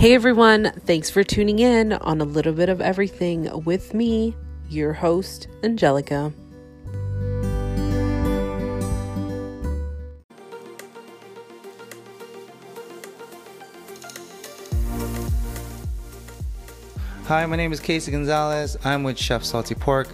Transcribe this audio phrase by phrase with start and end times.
[0.00, 4.34] Hey everyone, thanks for tuning in on a little bit of everything with me,
[4.66, 6.32] your host, Angelica.
[17.26, 18.78] Hi, my name is Casey Gonzalez.
[18.82, 20.08] I'm with Chef Salty Pork.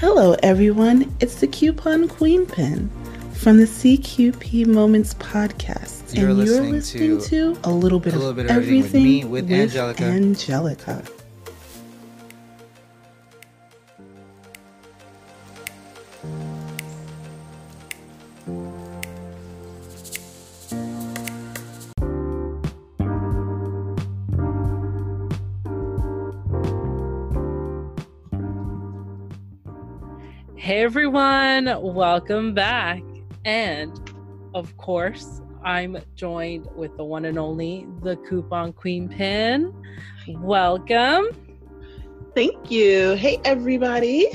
[0.00, 1.16] Hello, everyone.
[1.20, 2.90] It's the Coupon Queen Pin
[3.32, 5.97] from the CQP Moments podcast.
[6.10, 8.50] You're and listening you're listening to to, a little bit, A Little of, Bit of
[8.52, 10.04] Everything with everything me, with Angelica.
[10.04, 11.04] Angelica.
[30.56, 33.02] Hey everyone, welcome back.
[33.44, 33.92] And
[34.54, 39.70] of course, I'm joined with the one and only, the Coupon Queen Pin.
[40.38, 41.26] Welcome.
[42.34, 43.12] Thank you.
[43.16, 44.28] Hey, everybody.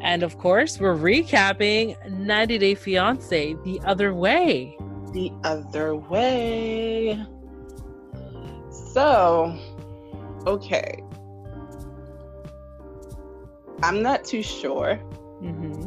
[0.00, 4.76] And of course, we're recapping 90 Day Fiance the other way.
[5.12, 7.24] The other way.
[8.92, 9.56] So,
[10.48, 11.00] okay.
[13.84, 15.86] I'm not too sure, hmm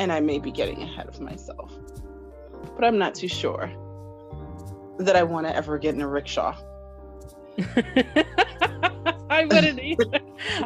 [0.00, 1.72] and I may be getting ahead of myself,
[2.74, 3.72] but I'm not too sure
[4.98, 6.56] that I want to ever get in a rickshaw.
[9.30, 10.20] I wouldn't either.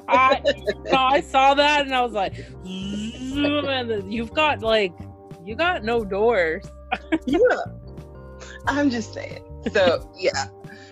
[0.09, 0.43] I,
[0.87, 2.34] no, I saw that and I was like,
[2.65, 4.93] zoom, and then you've got like,
[5.45, 6.65] you got no doors.
[7.27, 7.39] yeah.
[8.67, 9.45] I'm just saying.
[9.73, 10.49] So yeah,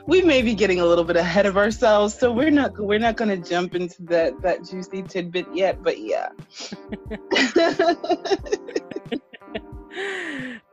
[0.06, 2.14] we may be getting a little bit ahead of ourselves.
[2.14, 5.82] So we're not we're not going to jump into that that juicy tidbit yet.
[5.82, 6.28] But yeah.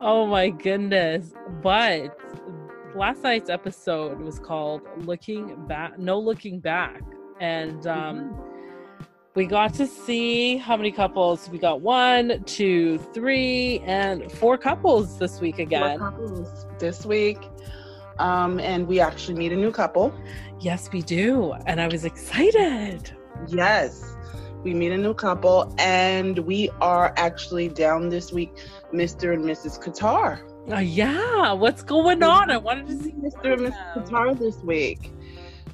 [0.00, 1.32] oh my goodness.
[1.62, 2.18] But
[2.94, 7.02] last night's episode was called Looking Back, No Looking Back.
[7.40, 8.38] And um,
[9.34, 15.18] we got to see how many couples we got one, two, three, and four couples
[15.18, 15.98] this week again.
[15.98, 17.38] Four couples this week,
[18.18, 20.14] um, and we actually meet a new couple.
[20.60, 21.52] Yes, we do.
[21.66, 23.10] And I was excited.
[23.48, 24.14] Yes.
[24.62, 28.52] We meet a new couple, and we are actually down this week,
[28.92, 29.34] Mr.
[29.34, 29.82] and Mrs.
[29.82, 30.53] Qatar.
[30.70, 32.50] Uh, yeah, what's going on?
[32.50, 33.52] I wanted to see Mr.
[33.52, 34.08] and Mrs.
[34.08, 35.12] Qatar this week.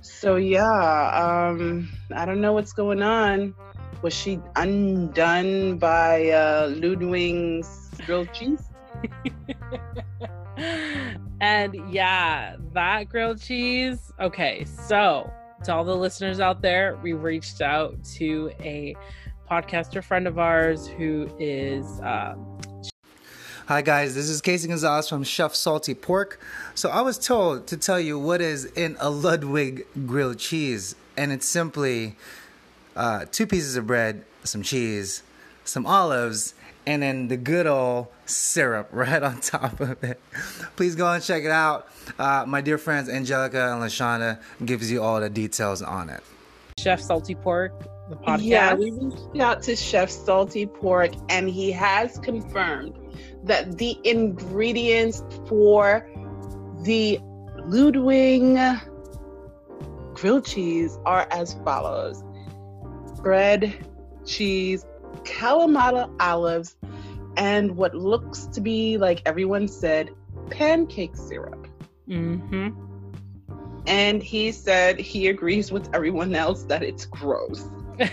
[0.02, 3.54] So yeah, um, I don't know what's going on.
[4.02, 8.64] Was she undone by uh, Ludwig's grilled cheese?
[11.40, 14.12] and yeah, that grilled cheese.
[14.18, 15.30] Okay, so
[15.64, 18.96] to all the listeners out there, we reached out to a
[19.48, 22.58] podcaster friend of ours who is um,
[23.70, 24.16] Hi, guys.
[24.16, 26.40] This is Casey Gonzalez from Chef Salty Pork.
[26.74, 31.30] So, I was told to tell you what is in a Ludwig grilled cheese, and
[31.30, 32.16] it's simply
[32.96, 35.22] uh, two pieces of bread, some cheese,
[35.64, 36.54] some olives,
[36.84, 40.20] and then the good old syrup right on top of it.
[40.74, 41.86] Please go and check it out.
[42.18, 46.24] Uh, my dear friends Angelica and Lashonda gives you all the details on it.
[46.80, 47.72] Chef Salty Pork,
[48.08, 48.40] the podcast.
[48.42, 52.99] Yeah, we reached out to Chef Salty Pork, and he has confirmed
[53.44, 56.08] that the ingredients for
[56.82, 57.18] the
[57.66, 58.58] Ludwig
[60.14, 62.22] grilled cheese are as follows
[63.22, 63.86] bread,
[64.24, 64.86] cheese,
[65.24, 66.76] Kalamata olives,
[67.36, 70.10] and what looks to be, like everyone said,
[70.48, 71.68] pancake syrup.
[72.08, 72.70] Mm-hmm.
[73.86, 77.68] And he said he agrees with everyone else that it's gross.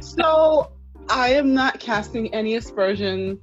[0.00, 0.72] So
[1.08, 3.40] I am not casting any aspersion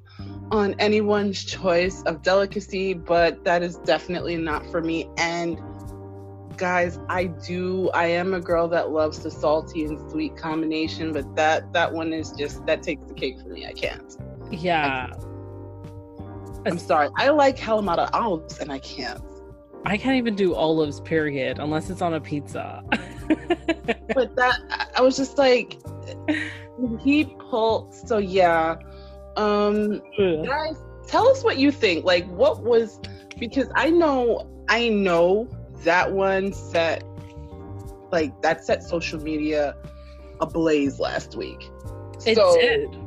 [0.52, 5.10] on anyone's choice of delicacy, but that is definitely not for me.
[5.18, 5.60] And
[6.56, 11.36] guys, I do I am a girl that loves the salty and sweet combination, but
[11.36, 13.66] that that one is just that takes the cake for me.
[13.66, 14.18] I can't.
[14.52, 15.08] yeah,
[16.66, 17.10] I'm sorry.
[17.18, 19.22] I like Kalamata olives and I can't.
[19.86, 22.84] I can't even do olives, period, unless it's on a pizza.
[24.16, 25.78] But that I- I was just like
[27.00, 28.76] he pulled so yeah.
[29.38, 30.02] Um
[30.46, 32.04] guys tell us what you think.
[32.04, 33.00] Like what was
[33.40, 35.48] because i know i know
[35.84, 37.04] that one set
[38.12, 39.76] like that set social media
[40.40, 41.70] ablaze last week.
[42.26, 42.98] It so did.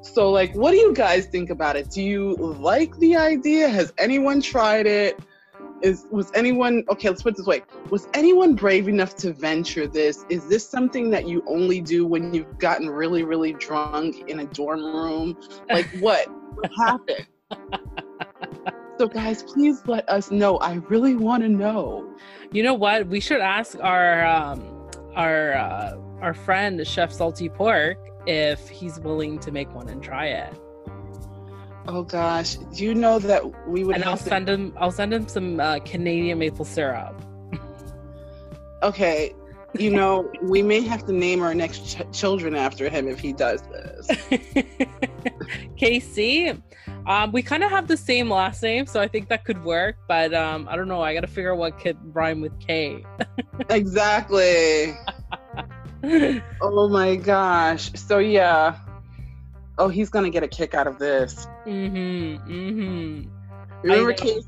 [0.00, 1.90] so like what do you guys think about it?
[1.90, 3.68] Do you like the idea?
[3.68, 5.18] Has anyone tried it
[5.82, 9.86] is was anyone okay let's put it this way was anyone brave enough to venture
[9.86, 14.40] this is this something that you only do when you've gotten really really drunk in
[14.40, 15.36] a dorm room
[15.70, 17.26] like what what happened
[18.98, 20.56] So, guys, please let us know.
[20.56, 22.12] I really want to know.
[22.50, 23.06] You know what?
[23.06, 27.96] We should ask our um, our uh, our friend Chef Salty Pork
[28.26, 30.52] if he's willing to make one and try it.
[31.90, 33.94] Oh gosh, do you know that we would?
[33.96, 34.74] And I'll to- send him.
[34.76, 37.18] I'll send him some uh, Canadian maple syrup.
[38.82, 39.34] Okay,
[39.78, 43.32] you know we may have to name our next ch- children after him if he
[43.32, 44.06] does this.
[45.78, 46.52] Casey,
[47.06, 49.96] Um, we kind of have the same last name, so I think that could work.
[50.06, 51.00] But um, I don't know.
[51.00, 53.02] I got to figure out what could rhyme with K.
[53.70, 54.94] exactly.
[56.60, 57.90] Oh my gosh.
[57.94, 58.76] So yeah.
[59.78, 61.46] Oh, he's gonna get a kick out of this.
[61.66, 62.50] mm-hmm.
[62.50, 63.30] Mm-hmm.
[63.82, 64.12] Remember.
[64.12, 64.46] Casey?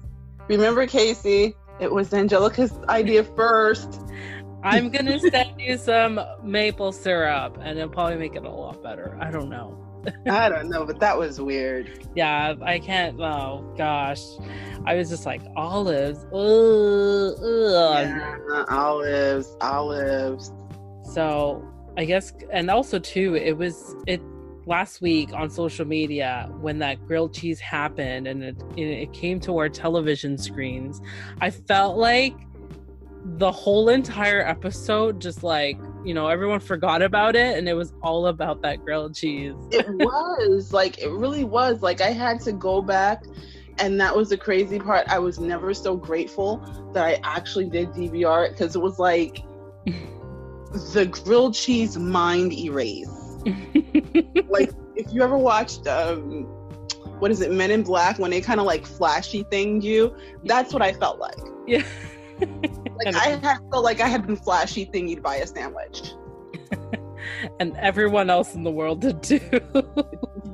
[0.49, 1.55] Remember Casey?
[1.79, 4.03] It was Angelica's idea first.
[4.63, 9.17] I'm gonna send you some maple syrup, and it'll probably make it a lot better.
[9.21, 9.77] I don't know.
[10.31, 12.07] I don't know, but that was weird.
[12.15, 13.19] Yeah, I can't.
[13.21, 14.21] Oh gosh,
[14.85, 16.25] I was just like olives.
[16.33, 18.05] Ugh, ugh.
[18.05, 20.53] Yeah, olives, olives.
[21.05, 21.67] So
[21.97, 24.21] I guess, and also too, it was it
[24.67, 29.59] last week on social media when that grilled cheese happened and it it came to
[29.59, 31.01] our television screens.
[31.41, 32.35] I felt like
[33.25, 37.93] the whole entire episode just like you know everyone forgot about it and it was
[38.03, 41.83] all about that grilled cheese It was like it really was.
[41.83, 43.25] Like I had to go back
[43.79, 45.09] and that was the crazy part.
[45.09, 46.59] I was never so grateful
[46.93, 49.43] that I actually did DVR because it was like
[49.87, 53.20] the grilled cheese mind erase.
[54.49, 56.43] like if you ever watched um
[57.19, 60.15] what is it men in black when they kind of like flashy thinged you?
[60.45, 61.39] That's what i felt like.
[61.67, 61.85] Yeah.
[63.05, 66.13] Like i had felt like i had been flashy thingied by a sandwich.
[67.61, 69.41] And everyone else in the world did too.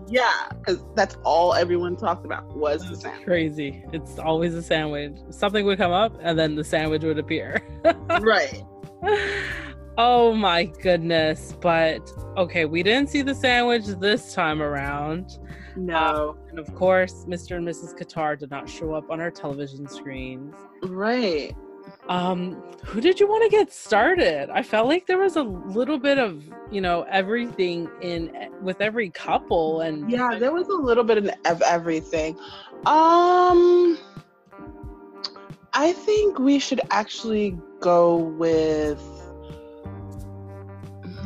[0.09, 3.25] Yeah because that's all everyone talked about was the sandwich.
[3.25, 3.85] Crazy.
[3.93, 5.17] It's always a sandwich.
[5.31, 7.62] Something would come up and then the sandwich would appear.
[8.21, 8.65] Right
[9.98, 15.38] oh my goodness but okay we didn't see the sandwich this time around.
[15.76, 16.37] No.
[16.48, 20.54] And of course mr and mrs qatar did not show up on our television screens.
[20.82, 21.54] Right.
[22.08, 24.50] Um who did you want to get started?
[24.50, 29.10] I felt like there was a little bit of you know everything in with every
[29.10, 32.37] couple and yeah there was a little bit of of everything.
[32.84, 33.99] Um
[35.78, 38.99] i think we should actually go with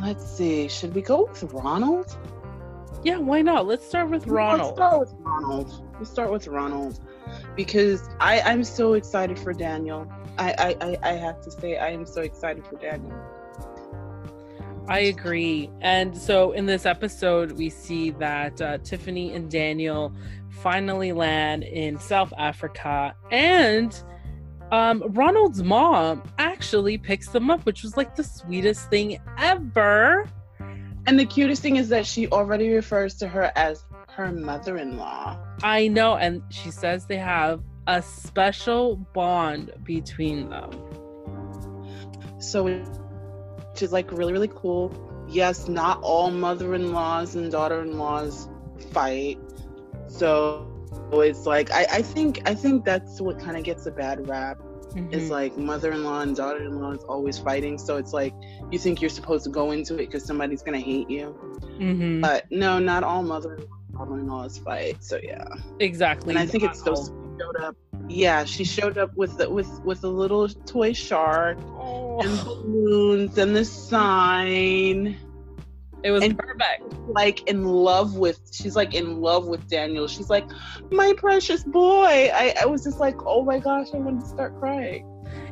[0.01, 2.17] let's see should we go with ronald
[3.03, 5.87] yeah why not let's start with ronald Let's start with Ronald.
[6.01, 6.99] Let's start with Ronald
[7.55, 10.07] because I I'm so excited for Daniel.
[10.37, 13.13] I I I, I have to say I am so excited for Daniel.
[14.87, 15.69] I agree.
[15.81, 20.11] And so in this episode, we see that uh, Tiffany and Daniel
[20.49, 24.03] finally land in South Africa, and
[24.71, 30.29] um, Ronald's mom actually picks them up, which was like the sweetest thing ever.
[31.07, 35.37] And the cutest thing is that she already refers to her as her mother-in-law.
[35.63, 40.69] I know, and she says they have a special bond between them.
[42.39, 44.93] So which is like really really cool.
[45.27, 48.49] Yes, not all mother-in-laws and daughter-in-laws
[48.91, 49.39] fight.
[50.07, 50.70] So
[51.13, 54.59] it's like I, I think I think that's what kind of gets a bad rap.
[55.11, 55.29] It's Mhm.
[55.29, 57.77] like mother-in-law and daughter-in-law is always fighting.
[57.77, 58.33] So it's like
[58.71, 61.33] you think you're supposed to go into it because somebody's gonna hate you.
[61.79, 62.21] Mhm.
[62.21, 63.67] But no, not all mother-in-law
[63.97, 65.03] daughter-in-laws fight.
[65.03, 65.45] So yeah,
[65.79, 66.31] exactly.
[66.31, 67.75] and I think it's she showed up.
[68.09, 73.37] Yeah, she showed up with the, with with a little toy shark Oh, and balloons
[73.37, 75.17] and the sign.
[76.03, 76.83] It was and- perfect.
[77.07, 80.07] Like in love with, she's like in love with Daniel.
[80.07, 80.45] She's like,
[80.91, 82.29] my precious boy.
[82.33, 85.07] I, I was just like, oh my gosh, I wanted to start crying.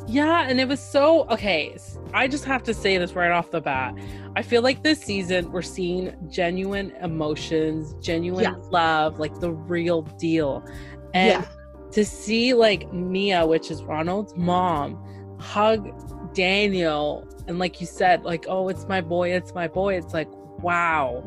[0.08, 1.78] Yeah, and it was so okay.
[2.14, 3.94] I just have to say this right off the bat.
[4.36, 8.56] I feel like this season we're seeing genuine emotions, genuine Yeah.
[8.72, 10.66] love, like the real deal.
[11.14, 11.46] And yeah,
[11.92, 18.46] to see like Mia, which is Ronald's mom, hug Daniel and like you said, like,
[18.48, 19.96] oh, it's my boy, it's my boy.
[19.96, 20.30] It's like,
[20.62, 21.24] wow.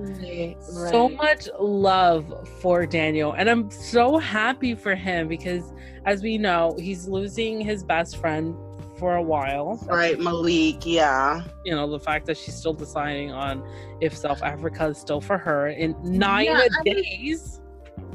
[0.91, 3.33] So much love for Daniel.
[3.33, 5.73] And I'm so happy for him because
[6.05, 8.55] as we know, he's losing his best friend
[8.99, 9.83] for a while.
[9.89, 10.87] Right, Malik.
[10.87, 11.43] Yeah.
[11.65, 13.67] You know, the fact that she's still deciding on
[14.01, 17.59] if South Africa is still for her in nine Yeah, I mean- days.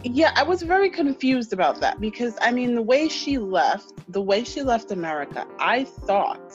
[0.04, 4.22] Yeah, I was very confused about that because I mean, the way she left, the
[4.22, 6.54] way she left America, I thought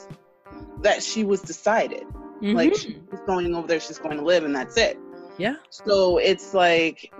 [0.81, 2.05] that she was decided.
[2.43, 2.77] Like Mhm.
[2.79, 4.97] she's going over there, she's going to live, and that's it.
[5.37, 5.55] yeah.
[5.69, 7.11] So it's like,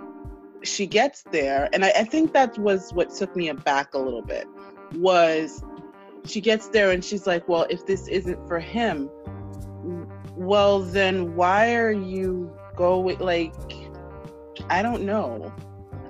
[0.62, 4.22] she gets there, and I, I think that was what took me aback a little
[4.22, 4.46] bit.
[4.96, 5.64] Was
[6.24, 9.10] she gets there and she's like, "Well, if this isn't for him,
[10.36, 13.54] well then why are you going like
[14.70, 15.52] I don't know.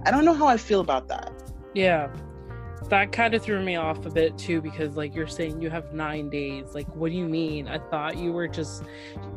[0.07, 1.33] I don't know how I feel about that.
[1.75, 2.09] Yeah.
[2.91, 5.93] That kind of threw me off a bit too because like you're saying you have
[5.93, 6.75] 9 days.
[6.75, 7.67] Like what do you mean?
[7.67, 8.85] I thought you were just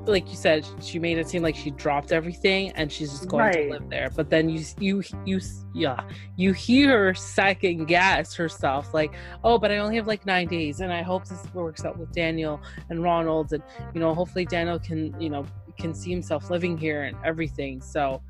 [0.06, 3.46] like you said she made it seem like she dropped everything and she's just going
[3.46, 3.54] right.
[3.54, 4.10] to live there.
[4.16, 5.40] But then you you you
[5.74, 6.04] yeah,
[6.36, 9.14] you hear second guess herself like,
[9.44, 12.12] "Oh, but I only have like 9 days and I hope this works out with
[12.12, 13.64] Daniel and Ronald and
[13.94, 15.46] you know, hopefully Daniel can, you know,
[15.80, 18.22] can see himself living here and everything." So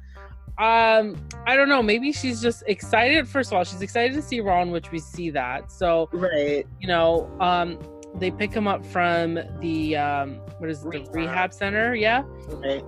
[0.59, 1.83] um i don't know.
[1.83, 3.27] Maybe she's just excited.
[3.27, 5.71] First of all she's excited to see ron which we see that.
[5.71, 6.65] So right.
[6.79, 7.79] you know um
[8.15, 11.53] they pick him up from the um what is it the rehab.
[11.53, 11.95] center?
[11.95, 12.23] Yeah.
[12.49, 12.83] Right.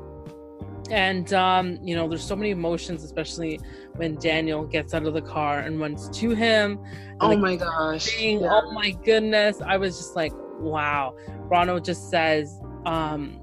[0.89, 3.59] And um you know there's so many emotions especially
[3.97, 6.79] when daniel gets out of the car and runs to him.
[7.21, 8.19] Oh my gosh.
[8.19, 8.39] yeah.
[8.51, 9.61] oh my goodness.
[9.61, 11.15] I was just like wow.
[11.51, 13.39] Ronald just says um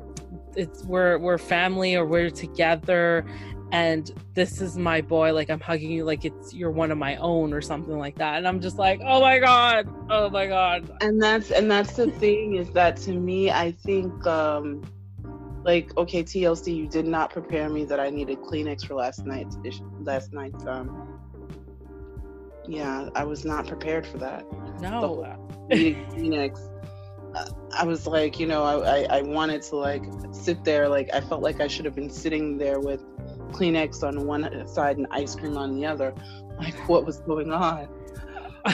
[0.56, 3.25] it's we're we're family or we're together
[3.73, 7.16] and this is my boy like i'm hugging you like it's you're one of my
[7.16, 8.37] own or something like that.
[8.37, 10.90] And i'm just like oh my god oh my god.
[11.00, 14.82] And that's and that's the thing is that to me i think um
[15.64, 19.58] like okay tlc you did not prepare me that i needed kleenex for last night's
[20.00, 21.18] last night's um
[22.68, 24.44] yeah i was not prepared for that.
[24.80, 25.37] No.
[25.70, 26.73] Kleenex
[27.76, 30.88] I was like, you know, I, I wanted to like sit there.
[30.88, 33.04] Like, I felt like I should have been sitting there with
[33.53, 36.15] Kleenex on one side and ice cream on the other.
[36.59, 37.88] Like, what was going on?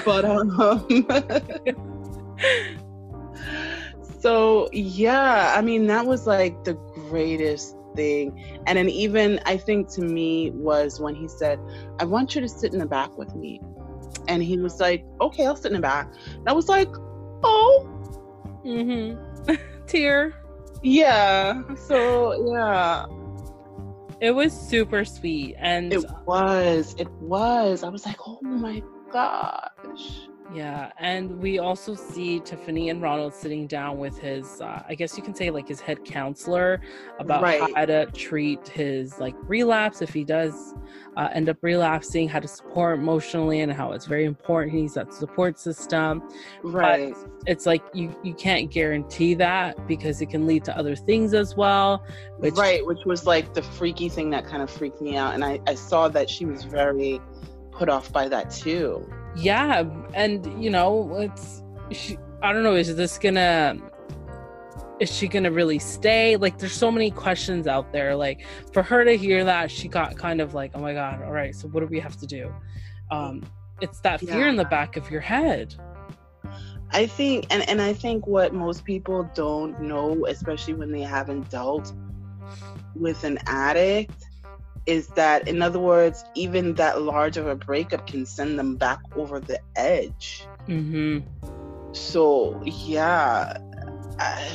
[0.05, 0.88] But um,
[4.21, 8.61] so yeah, I mean, that was like the greatest thing.
[8.67, 11.59] And then even I think to me was when he said,
[11.99, 13.61] "I want you to sit in the back with me,"
[14.29, 16.88] and he was like, "Okay, I'll sit in the back." And I was like,
[17.43, 17.88] "Oh."
[18.64, 19.55] Mm-hmm.
[19.87, 20.35] Tear.
[20.83, 21.62] Yeah.
[21.75, 23.07] So yeah.
[24.23, 25.57] It was super sweet.
[25.59, 26.95] And it was.
[26.97, 27.83] It was.
[27.83, 28.81] I was like, oh my
[29.12, 30.29] gosh.
[30.54, 35.16] Yeah, and we also see Tiffany and Ronald sitting down with his, uh, I guess
[35.16, 36.80] you can say like his head counselor
[37.18, 37.61] about right.
[37.75, 40.75] how to treat his like relapse if he does
[41.16, 44.94] uh, end up relapsing, how to support emotionally, and how it's very important he needs
[44.94, 46.23] that support system.
[46.62, 47.14] Right.
[47.14, 51.32] But it's like you you can't guarantee that because it can lead to other things
[51.32, 52.04] as well.
[52.38, 55.44] Which, right, which was like the freaky thing that kind of freaked me out, and
[55.44, 57.21] I I saw that she was very
[57.71, 59.84] put off by that too yeah
[60.14, 63.76] and you know it's she, i don't know is this gonna
[65.02, 66.36] is she gonna really stay?
[66.36, 68.14] Like there's so many questions out there.
[68.14, 71.32] Like for her to hear that she got kind of like oh my god all
[71.32, 72.54] right so what do we have to do?
[73.10, 73.42] Um
[73.80, 74.48] it's that fear yeah.
[74.48, 75.74] in the back of your head.
[76.92, 81.48] I think and, and i think what most people don't know especially when they haven't
[81.48, 81.92] dealt
[82.94, 84.26] with an addict
[84.86, 89.00] is that, in other words, even that large of a breakup can send them back
[89.16, 90.46] over the edge.
[90.66, 91.20] Mm-hmm.
[91.92, 93.56] So yeah,
[94.18, 94.50] I,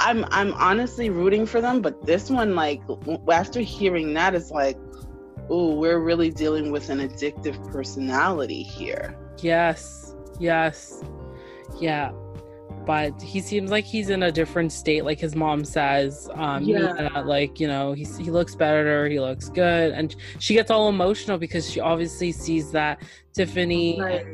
[0.00, 2.82] I'm I'm honestly rooting for them, but this one, like
[3.30, 4.76] after hearing that, is like,
[5.48, 9.16] oh, we're really dealing with an addictive personality here.
[9.38, 11.02] Yes, yes,
[11.80, 12.12] yeah
[12.88, 17.20] but he seems like he's in a different state like his mom says um yeah.
[17.26, 21.36] like you know he's, he looks better he looks good and she gets all emotional
[21.36, 23.02] because she obviously sees that
[23.34, 24.26] tiffany right.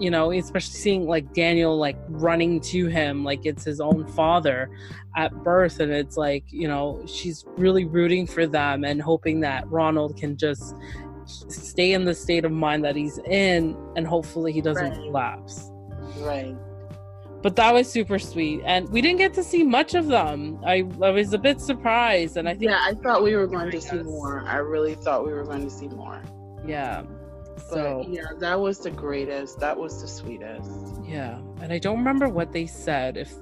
[0.00, 4.68] you know especially seeing like daniel like running to him like it's his own father
[5.16, 9.64] at birth and it's like you know she's really rooting for them and hoping that
[9.68, 10.74] ronald can just
[11.26, 14.98] stay in the state of mind that he's in and hopefully he doesn't right.
[14.98, 15.70] collapse
[16.18, 16.56] right
[17.42, 18.62] but that was super sweet.
[18.64, 20.60] And we didn't get to see much of them.
[20.64, 23.70] I, I was a bit surprised and i think yeah i thought we were going
[23.70, 24.44] to see more.
[24.46, 26.22] I really thought we were going to see more.
[26.66, 27.02] Yeah.
[27.68, 29.58] So but, yeah that was the greatest.
[29.60, 30.70] That was the sweetest.
[31.06, 31.38] Yeah.
[31.62, 33.16] And i don't remember what they said.
[33.16, 33.32] If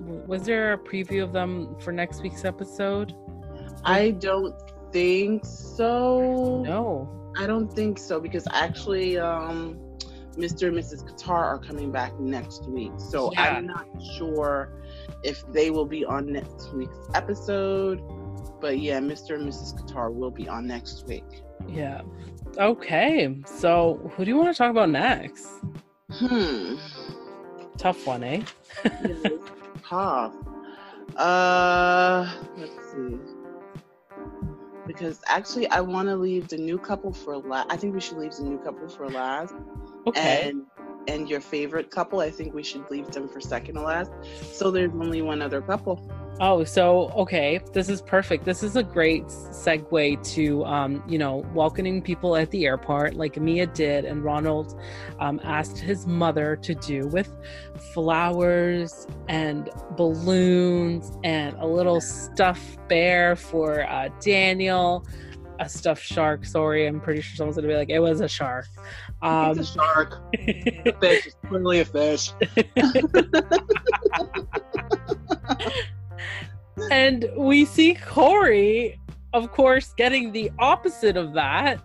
[0.00, 3.14] was there a preview of them for next week's episode?
[3.84, 4.54] I don't
[4.92, 6.62] think so.
[6.64, 7.32] No.
[7.38, 9.78] I don't think so because actually um
[10.38, 10.68] Mr.
[10.68, 11.04] and Mrs.
[11.04, 12.92] Qatar are coming back next week.
[12.96, 13.56] So yeah.
[13.56, 14.80] I'm not sure
[15.24, 18.00] if they will be on next week's episode.
[18.60, 19.34] But yeah, Mr.
[19.34, 19.74] and Mrs.
[19.80, 21.24] Qatar will be on next week.
[21.68, 22.02] Yeah.
[22.56, 23.36] Okay.
[23.44, 25.48] So who do you want to talk about next?
[26.10, 26.76] Hmm.
[27.76, 28.42] Tough one, eh?
[29.84, 30.34] tough.
[31.16, 33.18] Uh let's see.
[34.86, 37.66] because actually I want to leave the new couple for last.
[37.70, 39.54] I think we should leave the new couple for last.
[40.08, 40.48] Okay.
[40.48, 40.64] And
[41.08, 44.12] and your favorite couple, I think we should leave them for second to last.
[44.52, 46.06] So there's only one other couple.
[46.40, 48.44] Oh, so okay, this is perfect.
[48.44, 53.40] This is a great segue to, um, you know, welcoming people at the airport, like
[53.40, 54.78] Mia did, and Ronald
[55.18, 57.34] um, asked his mother to do with
[57.92, 65.04] flowers and balloons and a little stuffed bear for uh, Daniel,
[65.58, 66.44] a stuffed shark.
[66.44, 68.68] Sorry, I'm pretty sure someone's gonna be like, it was a shark.
[69.22, 70.20] Um, it's a shark.
[70.34, 71.26] a fish.
[71.26, 72.32] It's clearly a fish.
[76.90, 79.00] and we see Corey,
[79.32, 81.80] of course, getting the opposite of that.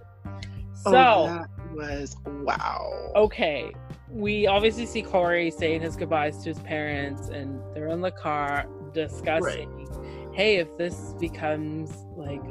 [0.75, 3.11] So, oh, that was wow.
[3.15, 3.73] okay,
[4.13, 8.67] we obviously see Corey saying his goodbyes to his parents, and they're in the car
[8.93, 9.87] discussing,
[10.33, 12.41] hey, if this becomes like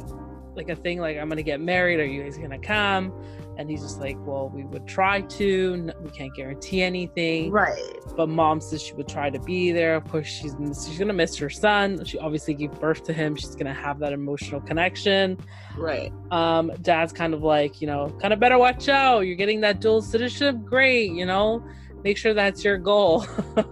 [0.55, 3.12] like a thing, like I'm gonna get married, are you guys gonna come?
[3.59, 5.91] And he's just like, well, we would try to.
[6.01, 7.51] We can't guarantee anything.
[7.51, 7.83] Right.
[8.17, 9.95] But mom says she would try to be there.
[9.95, 10.55] Of course, she's
[10.87, 12.05] she's gonna miss her son.
[12.05, 13.37] She obviously gave birth to him.
[13.37, 15.39] She's gonna have that emotional connection.
[15.77, 16.13] Right.
[16.31, 19.21] Um, dad's kind of like, you know, kind of better watch out.
[19.21, 20.65] You're getting that dual citizenship.
[20.65, 21.65] Great, you know,
[22.03, 23.27] make sure that's your goal.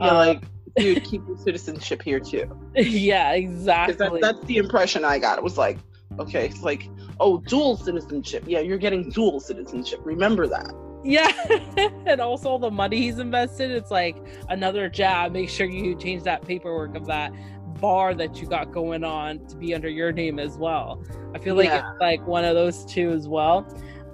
[0.00, 0.42] Yeah, Uh, like,
[0.76, 2.50] dude, keep your citizenship here too.
[2.74, 3.94] yeah, exactly.
[3.96, 5.38] that, that's the impression I got.
[5.38, 5.78] It was like,
[6.18, 6.88] okay, it's like,
[7.20, 8.44] oh, dual citizenship.
[8.46, 10.00] Yeah, you're getting dual citizenship.
[10.04, 10.72] Remember that.
[11.04, 11.32] Yeah,
[12.06, 13.70] and also all the money he's invested.
[13.70, 14.16] It's like
[14.48, 15.32] another jab.
[15.32, 17.32] Make sure you change that paperwork of that
[17.80, 21.02] bar that you got going on to be under your name as well.
[21.34, 21.90] I feel like Yeah.
[21.90, 23.66] it's like one of those two as well.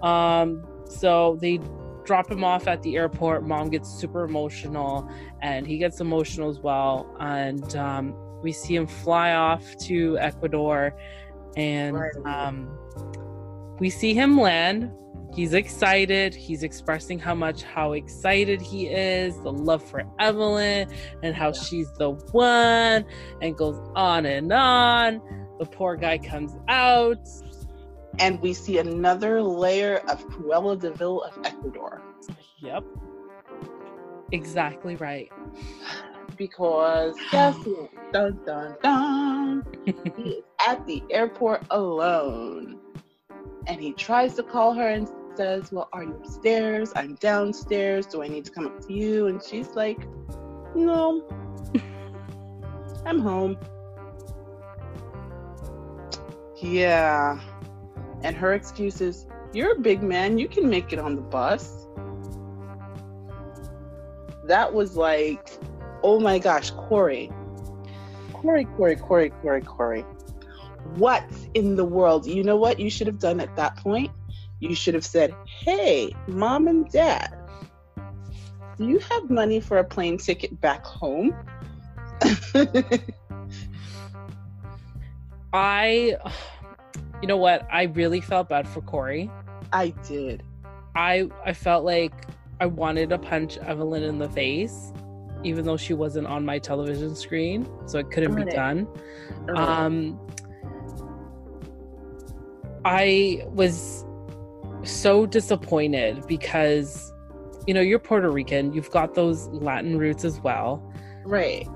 [0.02, 1.60] Um, so they
[2.06, 3.46] drop him off at the airport.
[3.46, 5.06] Mom gets super emotional,
[5.42, 7.14] and he gets emotional as well.
[7.20, 10.96] And um, we see him fly off to Ecuador,
[11.58, 12.78] and um,
[13.78, 14.90] we see him land.
[15.34, 16.34] He's excited.
[16.34, 21.92] He's expressing how much how excited he is the love for evelin and how she's
[21.92, 23.04] the one
[23.42, 25.20] and goes on and on.
[25.58, 27.28] The poor guy comes out.
[28.20, 32.02] And we see another layer of Cruella de Vil of Ecuador.
[32.58, 32.84] yep.
[34.32, 35.30] Exactly right.
[36.36, 37.64] Because what?
[38.12, 39.17] Dun dun dun.
[39.84, 42.78] He is at the airport alone.
[43.66, 46.92] And he tries to call her and says, Well, are you upstairs?
[46.96, 48.06] I'm downstairs.
[48.06, 49.26] Do I need to come up to you?
[49.26, 49.98] And she's like,
[50.74, 51.24] No.
[53.06, 53.58] I'm home.
[56.56, 57.40] Yeah.
[58.22, 60.38] And her excuse is, You're a big man.
[60.38, 61.86] You can make it on the bus.
[64.48, 65.50] That was like,
[66.02, 67.30] oh my gosh, Corey.
[68.40, 70.02] Corey, Corey, Corey, Corey, Corey.
[70.96, 71.24] What
[71.54, 72.26] in the world?
[72.26, 74.10] You know what you should have done at that point?
[74.60, 77.36] You should have said, Hey, mom and dad,
[78.76, 81.34] do you have money for a plane ticket back home?
[85.52, 86.16] i
[87.22, 89.30] you know what i really felt bad for corey
[89.72, 90.42] I did.
[90.94, 92.12] i i felt like
[92.60, 94.92] i wanted to punch evelin in the face
[95.44, 98.86] even though she wasn't on my television screen so it couldn't be done.
[99.54, 100.18] Um
[102.84, 104.04] i was
[104.84, 107.12] so disappointed because
[107.66, 110.82] you know you're puerto rican you've got those latin roots as well.
[111.24, 111.68] Right.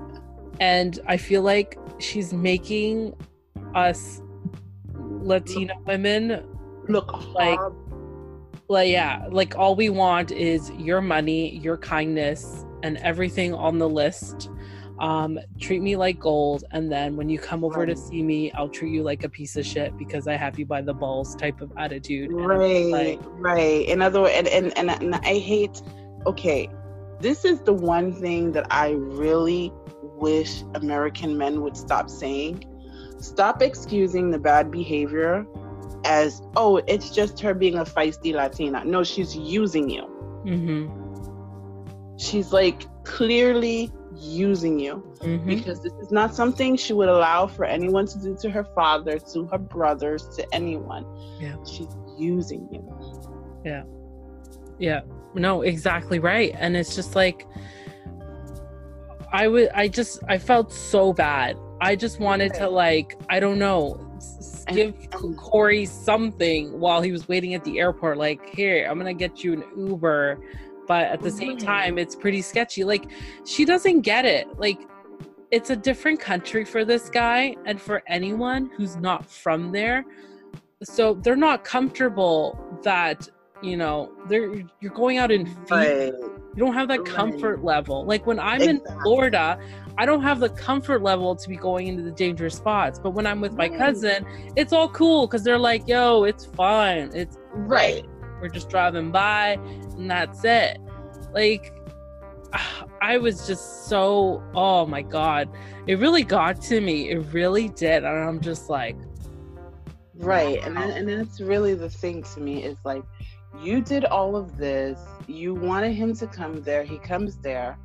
[0.59, 3.13] and i feel like she's making
[3.75, 4.21] us
[4.95, 6.43] latina women
[6.87, 7.59] Look, Like-
[8.69, 13.89] like yeah like all we want is your money your kindness and everything on the
[13.89, 14.49] list.
[14.99, 18.69] Um treat me like gold and then when you come over to see me i'll
[18.69, 21.61] treat you like a piece of shit because i have you by the balls type
[21.61, 25.81] of attitude right like right in other words and, and and and i hate
[26.27, 26.69] okay
[27.19, 32.63] this is the one thing that i really wish american men would stop saying.
[33.19, 35.45] Stop excusing the bad behavior
[36.05, 38.83] as oh it's just her being a feisty latina.
[38.83, 40.03] No she's using you.
[40.45, 41.02] Mhm,
[42.17, 45.45] she's like clearly using you mhm.
[45.45, 49.17] because this is not something she would allow for anyone to do to her father,
[49.19, 51.05] to her brothers, to anyone.
[51.39, 51.55] Yeah.
[51.65, 53.61] She's using you.
[53.65, 53.83] Yeah,
[54.77, 55.01] Yeah.
[55.33, 56.53] no, exactly right.
[56.57, 57.47] And it's just like
[59.31, 61.57] I would I just I felt so bad.
[61.81, 63.99] I just wanted to like I don't know
[64.67, 69.19] give Corey something while he was waiting at the airport like here I'm going to
[69.19, 70.39] get you an Uber
[70.87, 71.65] but at the same mm-hmm.
[71.65, 73.09] time it's pretty sketchy like
[73.45, 74.79] she doesn't get it like
[75.53, 80.03] it's a different country for this guy and for anyone who's not from there.
[80.81, 83.29] So they're not comfortable that,
[83.61, 85.69] you know, they're you're going out in feet.
[85.69, 86.13] Right.
[86.55, 87.07] You don't have that Right.
[87.07, 88.03] comfort level.
[88.03, 89.59] Like when I'm in Florida,
[89.95, 92.97] I don't have the comfort level to be going into the dangerous spots.
[92.97, 97.11] But when I'm with my cousin, it's all cool because they're like, yo, it's fine.
[97.13, 98.07] It's Right.
[98.43, 99.57] We're just driving by
[99.95, 100.77] and that's it.
[101.33, 101.73] Like
[103.01, 105.49] I was just so oh my god.
[105.87, 107.09] It really got to me.
[107.09, 108.03] It really did.
[108.03, 108.97] And I'm just like,
[110.15, 110.61] Right.
[110.63, 113.03] And then, and that's really the thing to me is like
[113.61, 114.99] you did all of this.
[115.25, 116.83] You wanted him to come there.
[116.83, 117.77] He comes there.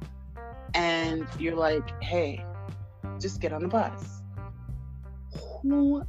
[0.75, 2.45] And you're like, hey,
[3.21, 4.23] just get on the bus.
[5.63, 6.03] Who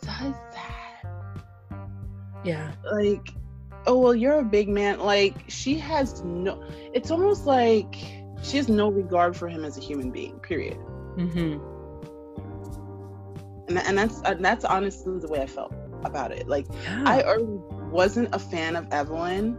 [0.00, 1.04] does that?
[2.44, 2.72] yeah.
[2.90, 3.28] Like,
[3.86, 5.00] oh, well, you're a big man.
[5.00, 7.94] Like, she has no, it's almost like
[8.42, 10.76] she has no regard for him as a human being, period.
[11.16, 11.58] hmm
[13.68, 15.72] And, and that's and that's honestly the way I felt
[16.04, 16.48] about it.
[16.48, 17.02] Like, Yeah.
[17.06, 17.44] I already
[17.90, 19.56] wasn't a fan of Evelin.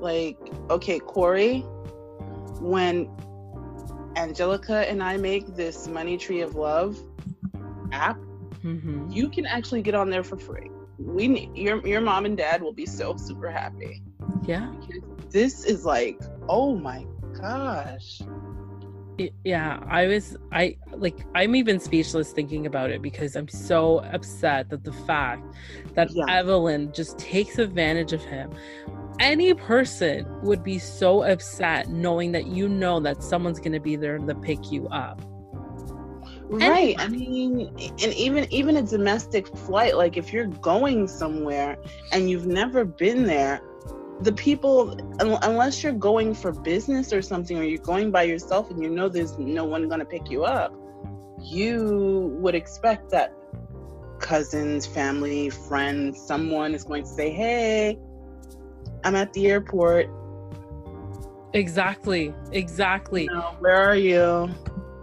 [0.00, 0.38] Like,
[0.70, 1.60] okay, Corey,
[2.60, 3.08] when
[4.16, 6.96] Angelica and I make this Money Tree of Love
[7.92, 8.16] app,
[8.62, 10.70] hmm you can actually get on there for free.
[10.98, 14.02] We need your your mom and dad will be so super happy.
[14.44, 14.72] Yeah.
[15.30, 17.06] This is like, oh my
[17.40, 18.20] gosh.
[19.44, 24.70] Yeah, I was I like I'm even speechless thinking about it because I'm so upset
[24.70, 25.44] that the fact
[25.94, 26.24] that Yeah.
[26.26, 28.52] Evelin just takes advantage of him.
[29.18, 33.96] Any person would be so upset knowing that you know that someone's going to be
[33.96, 35.20] there to pick you up.
[36.50, 36.96] Right.
[36.98, 41.76] I mean, and even even a domestic flight, like if you're going somewhere
[42.12, 43.60] and you've never been there,
[44.22, 48.70] the people un- unless you're going for business or something or you're going by yourself
[48.70, 50.74] and you know there's no one going to pick you up,
[51.42, 53.34] you would expect that
[54.18, 57.98] cousins, family, friends, someone is going to say, "Hey,
[59.04, 60.08] I'm at the airport.
[61.52, 62.34] Exactly.
[62.52, 63.24] Exactly.
[63.24, 64.48] You know, where are you?"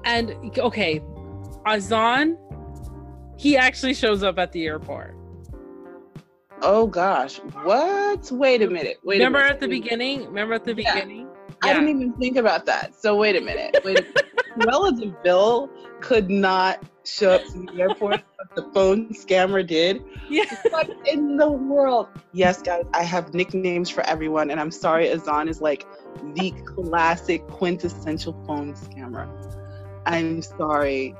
[0.05, 1.01] And okay,
[1.65, 2.38] Azan
[3.38, 5.15] he actually shows up at the airport.
[6.62, 7.38] Oh gosh.
[7.63, 8.32] What?
[8.32, 8.97] Wait a minute.
[9.04, 9.54] Wait Remember minute.
[9.54, 10.25] at the beginning?
[10.25, 10.93] Remember at the Yeah.
[10.93, 11.28] beginning?
[11.62, 12.95] I didn't even think about that.
[12.95, 13.78] So wait a minute.
[13.84, 13.99] Wait.
[13.99, 14.25] a minute.
[14.58, 20.01] Cruella de Vil could not show up to the airport, but the phone scammer did.
[20.30, 20.45] Yeah.
[20.69, 22.08] What in the world?
[22.32, 25.86] Yes, guys, I have nicknames for everyone, and I'm sorry, Azan is like
[26.36, 29.28] the classic quintessential phone scammer.
[30.06, 31.15] I'm sorry.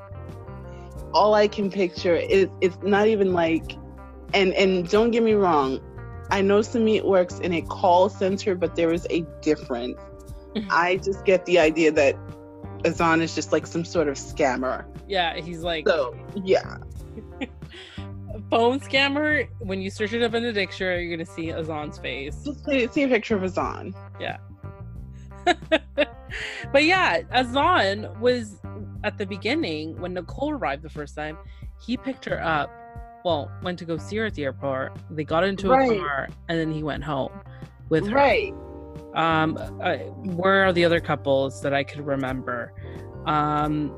[1.16, 3.78] All I can picture is it's not even like,
[4.34, 5.80] and and don't get me wrong,
[6.30, 10.00] I know some Sumit works in a call center, but there is a difference.
[10.56, 10.68] Mhm.
[10.70, 12.16] I just get the idea that
[12.86, 14.86] Azan is just like some sort of scammer.
[15.08, 16.78] Yeah, he's like So yeah,
[18.50, 19.48] phone scammer.
[19.60, 22.44] When you search it up in the dictionary, you're gonna see Azan's face.
[22.44, 23.94] just see, see a picture of Azan.
[24.20, 24.38] Yeah.
[26.72, 28.60] but yeah, Azan was
[29.06, 31.38] at the beginning when Nicole arrived the first time.
[31.86, 32.70] He picked her up.
[33.24, 34.98] Well, went to go see her at the airport.
[35.12, 35.92] They got into Right.
[35.92, 37.32] a car, and then he went home
[37.90, 38.16] with her.
[38.16, 38.54] Right.
[39.16, 39.98] Um, uh,
[40.36, 42.74] where are the other couples that I could remember?
[43.26, 43.94] Um,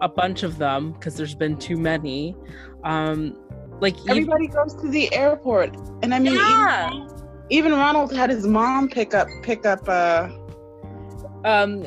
[0.00, 2.36] a bunch of them because there's been too many.
[2.84, 3.36] Um,
[3.80, 6.90] like even, Everybody goes to the airport, and I mean, Yeah.
[6.92, 7.08] even,
[7.50, 10.28] even Ronald had his mom pick up pick up uh
[11.44, 11.84] um,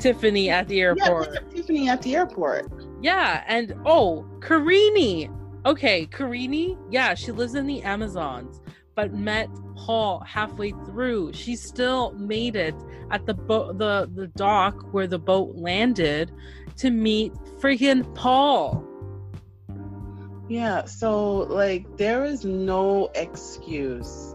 [0.00, 1.28] Tiffany at the yeah, airport.
[1.28, 2.70] pick up Tiffany at the airport.
[3.02, 5.34] Yeah, and oh, Karini.
[5.66, 6.78] Okay, Karini.
[6.90, 8.60] Yeah, she lives in the Amazons,
[8.94, 11.32] but met Paul halfway through.
[11.34, 12.74] She still made it
[13.10, 16.32] at the boat, the the dock where the boat landed,
[16.76, 18.84] to meet freaking Paul.
[20.48, 24.29] Yeah, so like there is no excuse.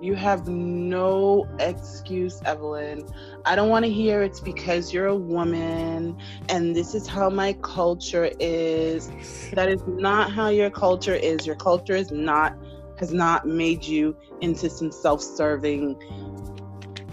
[0.00, 3.12] You have no excuse, Evelin.
[3.44, 6.16] I don't want to hear it's because you're a woman
[6.48, 9.10] and this is how my culture is.
[9.54, 11.44] That is not how your culture is.
[11.46, 12.56] Your culture is not
[12.98, 15.96] has not made you into some self-serving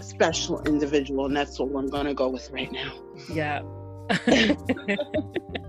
[0.00, 2.92] special individual and that's what I'm going to go with right now.
[3.32, 3.62] Yeah.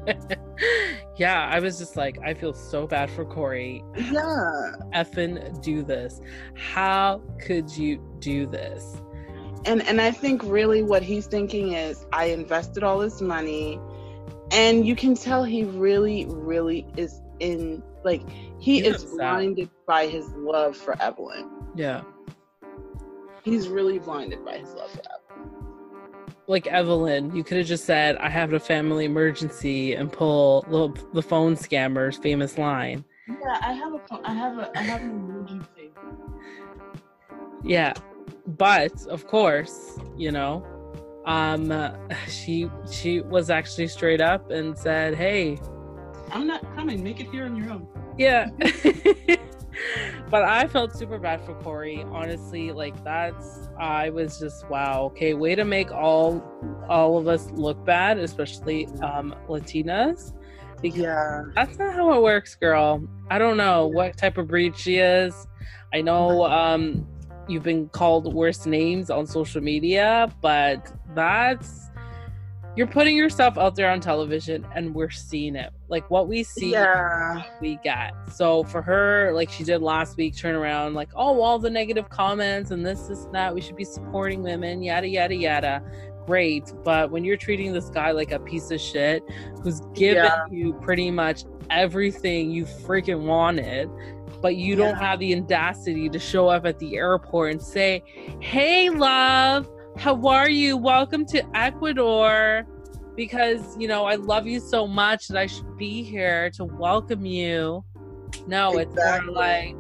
[1.18, 3.84] yeah, I was just like, I feel so bad for Corey.
[3.96, 4.72] Yeah.
[4.94, 6.22] Effin do this.
[6.56, 9.02] How could you do this?
[9.66, 13.80] and and I think really what he's thinking is I invested all this money
[14.52, 18.22] and you can tell he really really is in like
[18.60, 19.18] he He's is upset.
[19.18, 21.50] blinded by his love for Evelin.
[21.76, 22.04] Yeah.
[23.44, 25.27] He's really blinded by his love for Evelin.
[26.50, 31.04] Like Evelin, you could have just said, "I have a family emergency," and pull the,
[31.14, 33.04] the phone scammer's famous line.
[33.28, 35.92] Yeah, I have a, I have a, I have an emergency.
[37.64, 37.94] Yeah,
[38.58, 40.66] but of course, you know,
[41.26, 41.92] um, uh,
[42.30, 45.60] she she was actually straight up and said, "Hey,
[46.32, 47.04] I'm not coming.
[47.04, 48.48] Make it here on your own." Yeah.
[50.30, 52.06] but I felt super bad for Corey.
[52.12, 55.06] Honestly, like that's I was just wow.
[55.06, 56.44] Okay, way to make all
[56.90, 60.34] all of us look bad, especially um Latinas.
[60.82, 63.08] Because yeah, that's not how it works, girl.
[63.30, 65.48] I don't know what type of breed she is.
[65.94, 67.08] I know um
[67.48, 71.87] you've been called worse names on social media, but that's
[72.78, 75.74] you're putting yourself out there on television and we're seeing it.
[75.90, 77.42] Like what we see yeah.
[77.60, 78.14] we get.
[78.32, 82.08] So for her like she did last week turn around like oh all the negative
[82.10, 83.54] comments and this is that.
[83.54, 85.82] We should be supporting women yada yada yada.
[86.28, 86.72] Great.
[86.84, 89.24] But when you're treating this guy like a piece of shit
[89.64, 90.46] who's given yeah.
[90.52, 93.90] you pretty much everything you freaking wanted
[94.42, 94.86] but you yeah.
[94.86, 98.02] don't have the audacity to show up at the airport and say
[98.40, 100.78] hey love how are you?
[100.78, 102.68] Welcome to Ecuador.
[103.16, 107.26] Because, you know, I love you so much that I should be here to welcome
[107.26, 107.84] you.
[108.46, 108.84] No, exactly.
[108.84, 109.76] it's more like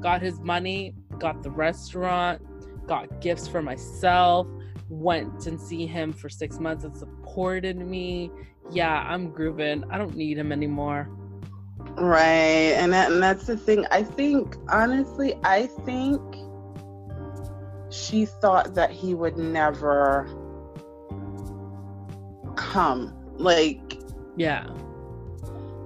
[0.00, 2.40] got his money, got the restaurant,
[2.86, 4.46] got gifts for myself,
[4.88, 8.30] went and see him for six months and supported me.
[8.70, 9.84] Yeah, I'm grooving.
[9.90, 11.10] I don't need him anymore.
[11.96, 12.72] Right.
[12.78, 13.84] And, that, and that's the thing.
[13.90, 16.22] I think, honestly, I think
[17.92, 20.28] she thought that he would never
[22.56, 23.14] come.
[23.36, 23.98] Like,
[24.36, 24.66] yeah.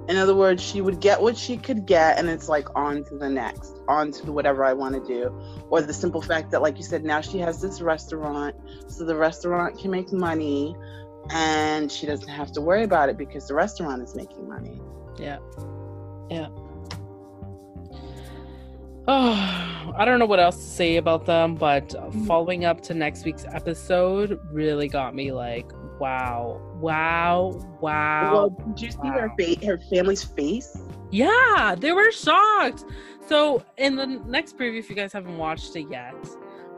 [0.08, 3.18] In other words, she would get what she could get, and it's like on to
[3.18, 5.36] the next, on to whatever I want to do.
[5.68, 8.54] Or the simple fact that, like you said, now she has this restaurant,
[8.86, 10.76] so the restaurant can make money,
[11.30, 14.80] and she doesn't have to worry about it because the restaurant is making money.
[15.18, 15.38] Yeah.
[16.30, 16.48] Yeah.
[19.08, 21.94] Oh, I don't know what else to say about them, but
[22.26, 28.32] following up to next week's episode really got me like, wow, wow, wow.
[28.32, 29.12] Well, did you see wow.
[29.12, 30.76] her fa- her family's face?
[31.10, 32.84] Yeah, they were shocked.
[33.26, 36.14] So in the next preview, if you guys haven't watched it yet,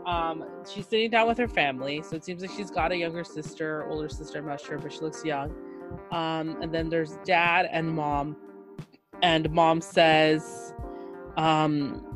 [0.06, 2.02] um, she's sitting down with her family.
[2.02, 4.92] So it seems like she's got a younger sister, older sister, I'm not sure, but
[4.92, 5.54] she looks young.
[6.12, 8.36] Um, and then there's dad and mom,
[9.22, 10.72] and mom says,
[11.36, 12.07] um,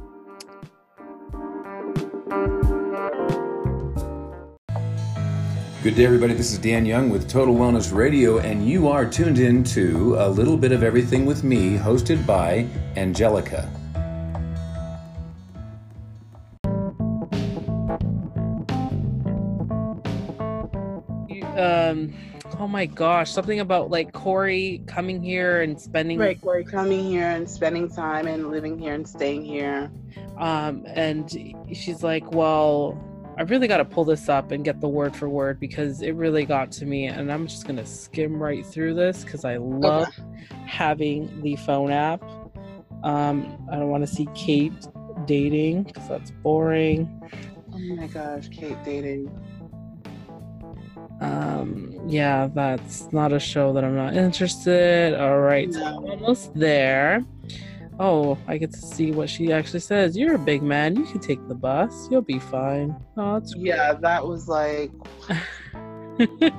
[5.82, 6.32] Good day, everybody.
[6.32, 10.30] This is Dan Young with Total Wellness Radio, and you are tuned in to A
[10.30, 12.66] Little Bit of Everything with me, hosted by
[12.96, 13.68] Angelica.
[21.54, 22.14] Um,
[22.62, 27.28] oh my gosh, something about like Corey coming here and spending right, Corey coming here
[27.28, 29.90] and spending time and living here and staying here.
[30.38, 31.28] Um, and
[31.72, 32.96] she's like, well
[33.36, 36.12] I really got to pull this up and get the word for word because it
[36.12, 37.06] really got to me.
[37.06, 40.22] And I'm just going to skim right through this because I love okay.
[40.66, 42.22] having the phone app.
[43.02, 44.86] Um, I don't want to see Kate
[45.24, 47.08] dating because that's boring.
[47.72, 49.30] Oh my gosh, Kate dating.
[51.22, 55.14] Um, yeah, that's not a show that I'm not interested.
[55.14, 55.78] All right, no.
[55.78, 57.24] so almost there
[58.02, 60.16] oh, I get to see what she actually says.
[60.16, 60.96] You're a big man.
[60.96, 62.08] You can take the bus.
[62.10, 62.96] You'll be fine.
[63.16, 63.94] Oh, it's yeah.
[63.94, 64.90] That was like.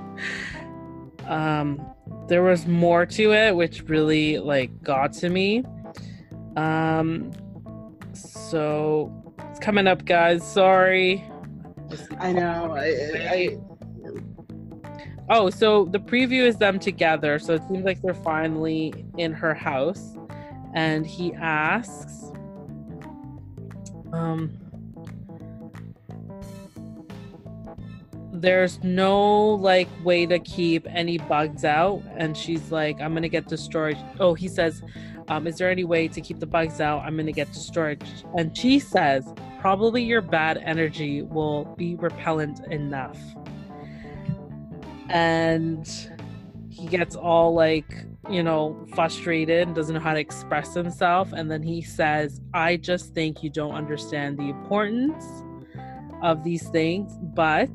[1.28, 1.86] um,
[2.28, 5.64] there was more to it, which really like got to me.
[6.56, 7.32] Um,
[8.14, 9.12] so
[9.50, 10.50] it's coming up, guys.
[10.50, 11.24] Sorry.
[12.20, 12.74] I know.
[12.76, 12.86] I,
[13.30, 13.58] I
[15.36, 17.40] Oh, so the preview is them together.
[17.40, 20.16] So it seems like they're finally in her house.
[20.76, 22.32] And he asks
[24.12, 24.52] um
[28.32, 32.04] there's no like way to keep any bugs out?
[32.16, 33.98] And she's like i'm gonna get destroyed.
[34.20, 34.84] Oh he says
[35.30, 37.00] um, is there any way to keep the bugs out?
[37.00, 38.04] I'm gonna get destroyed.
[38.38, 43.18] And she says probably your bad energy will be repellent enough
[45.10, 45.88] and
[46.70, 51.34] he gets all like you know, frustrated and doesn't know how to express himself.
[51.34, 55.26] And then he says, I just think you don't understand the importance
[56.22, 57.18] of these things.
[57.22, 57.70] But,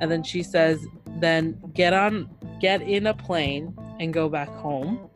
[0.00, 0.86] and then she says,
[1.18, 2.28] then get on,
[2.60, 5.08] get in a plane and go back home.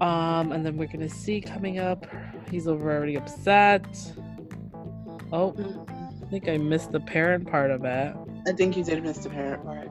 [0.00, 2.06] Um, and then we're gonna see coming up,
[2.50, 3.86] he's already upset.
[5.30, 5.54] Oh,
[6.22, 8.16] I think I missed the parent part of it.
[8.46, 9.88] I think you did miss the parent part.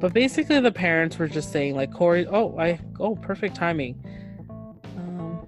[0.00, 2.26] But basically, the parents were just saying like Corey.
[2.26, 4.02] Oh, I oh perfect timing.
[4.96, 5.46] Um,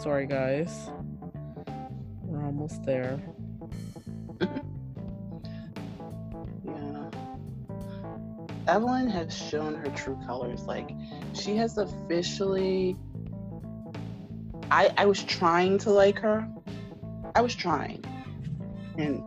[0.00, 0.90] sorry guys,
[2.22, 3.20] we're almost there.
[6.66, 7.10] Yeah.
[8.66, 10.62] Evelin has shown her true colors.
[10.62, 10.90] Like
[11.34, 12.96] she has officially
[14.70, 16.48] I I was trying to like her.
[17.34, 18.04] I was trying.
[18.96, 19.22] And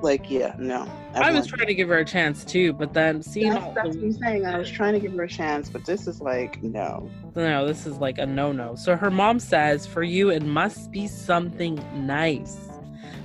[0.00, 0.90] like yeah, no.
[1.14, 3.88] I was trying to give her a chance too, but then seeing that's, all that's
[3.88, 4.46] what the I'm saying.
[4.46, 7.10] I was trying to give her a chance, but this is like no.
[7.34, 8.74] no, this is like a no-no.
[8.74, 11.76] So her mom says, "For you, it must be something
[12.06, 12.56] nice,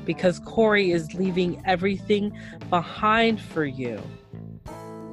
[0.05, 2.37] because Corey is leaving everything
[2.69, 4.01] behind for you."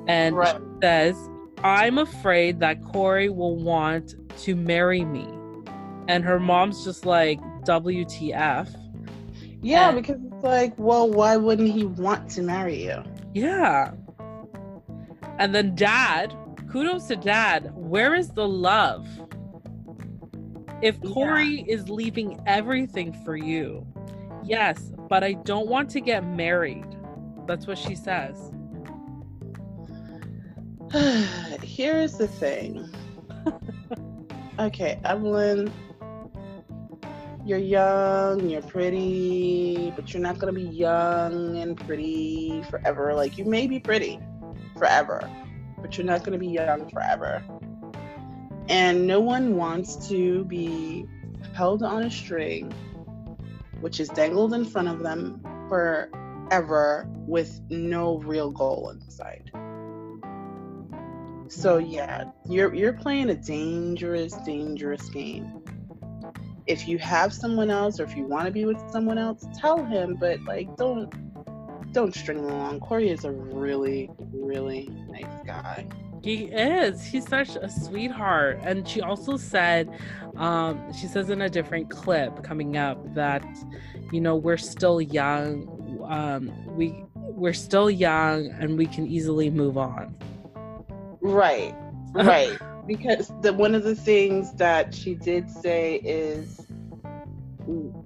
[0.09, 0.57] And Right.
[0.57, 1.17] she says,
[1.63, 5.29] "I'm afraid that Corey will want to marry me,"
[6.09, 8.69] and her mom's just like, "WTF?"
[9.63, 13.03] Yeah, And- because it's like, well, why wouldn't he want to marry you?
[13.35, 13.93] Yeah.
[15.39, 16.35] And then dad,
[16.71, 17.73] kudos to dad.
[17.75, 19.07] Where is the love?
[20.83, 21.11] If Yeah.
[21.13, 23.87] Corey is leaving everything for you,
[24.45, 26.85] yes, but I don't want to get married.
[27.47, 28.53] That's what she says.
[31.63, 32.89] Here's the thing.
[34.59, 35.71] okay, Evelin,
[37.47, 43.15] you're young, you're pretty, but you're not gonna be young and pretty forever.
[43.15, 44.19] Like you may be pretty
[44.77, 45.31] forever,
[45.81, 47.45] but you're not gonna be young forever.
[48.69, 51.07] And no one wants to be
[51.55, 52.73] held on a string,
[53.81, 59.53] which is dangled in front of them forever with no real goal in sight.
[61.49, 65.56] So yeah, you're you're playing a dangerous, dangerous game.
[66.67, 69.85] If you have someone else or if you want to be with someone else, tell
[69.85, 71.13] him, but like don't
[71.93, 72.81] don't string him along.
[72.81, 75.87] Corey is a really, really nice guy.
[76.23, 77.05] He is.
[77.05, 78.59] He's such a sweetheart.
[78.63, 79.89] And she also said,
[80.37, 83.45] um, she says in a different clip coming up that,
[84.13, 86.05] you know, we're still young.
[86.07, 90.17] Um, we we're still young and we can easily move on.
[91.21, 91.75] Right.
[92.13, 92.59] Right.
[92.87, 96.67] because the one of the things that she did say is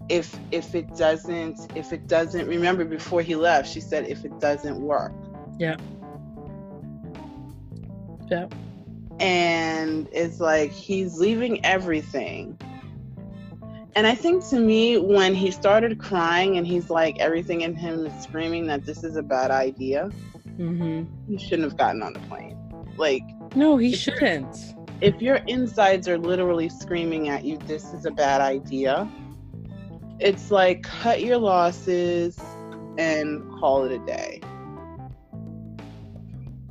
[0.08, 4.38] if if it doesn't if it doesn't remember before he left, she said if it
[4.40, 5.12] doesn't work.
[5.58, 5.76] Yeah.
[8.30, 8.46] Yeah.
[9.18, 12.58] And it's like he's leaving everything.
[13.96, 18.06] And I think to me, when he started crying and he's like, everything in him
[18.06, 20.10] is screaming that this is a bad idea,
[20.56, 22.56] hmm he shouldn't have gotten on the plane.
[22.96, 23.22] Like,
[23.54, 24.74] No, he shouldn't.
[25.00, 29.08] if your insides are literally screaming at you, this is a bad idea,
[30.18, 32.38] it's like cut your losses
[32.98, 34.40] and call it a day.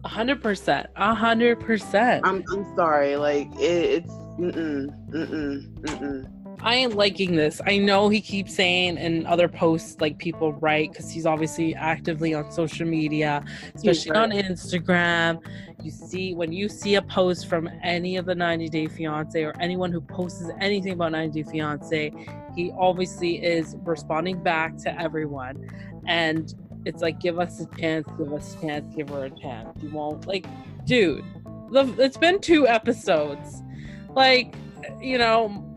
[0.04, 0.88] A hundred percent.
[0.96, 2.26] A hundred percent.
[2.26, 3.18] I'm, I'm sorry.
[3.18, 6.38] Like, it, it's, mm-mm, mm-mm, mm-mm.
[6.62, 7.62] I ain't liking this.
[7.65, 12.34] I know he keeps saying in other posts, like people write, because he's obviously actively
[12.34, 13.43] on social media,
[13.76, 14.32] especially on.
[14.32, 15.41] Instagram.
[15.82, 19.54] You see, when you see a post from any of the 90 Day Fiance or
[19.62, 22.13] anyone who posts anything about 90 Day Fiance,
[22.56, 25.69] he obviously is responding back to everyone.
[26.08, 26.54] And
[26.86, 29.82] it's like, give us a chance, give us a chance, give her a chance.
[29.82, 30.45] You won't, like,
[30.86, 31.24] dude,
[31.72, 33.62] the, it's been two episodes.
[34.10, 34.56] Like,
[35.02, 35.69] you know,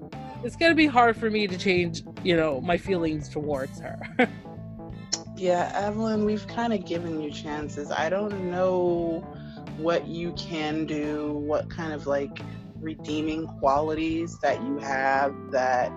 [0.45, 4.01] it's gonna be hard for me to change, you know, my feelings towards her.
[5.43, 7.91] Yeah, Evelin, we've kind of given you chances.
[7.91, 9.27] I don't know
[9.77, 12.39] what you can do, what kind of like
[12.79, 15.91] redeeming qualities that you have that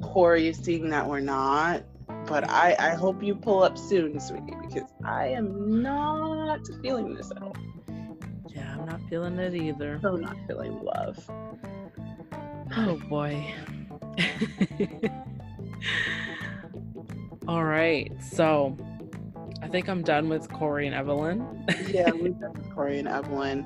[0.00, 1.82] Corey is seeing that we're not.
[2.26, 7.30] But I, I hope you pull up soon, sweetie, because I am not feeling this
[7.30, 7.56] at all.
[8.48, 9.98] yeah, I'm not feeling it either.
[10.00, 11.28] So not feeling love.
[12.76, 13.54] Oh boy.
[17.48, 18.76] All right, so
[19.62, 21.44] I think I'm done with Corey and Evelin.
[21.92, 23.64] Yeah, we've done with Corey and Evelin.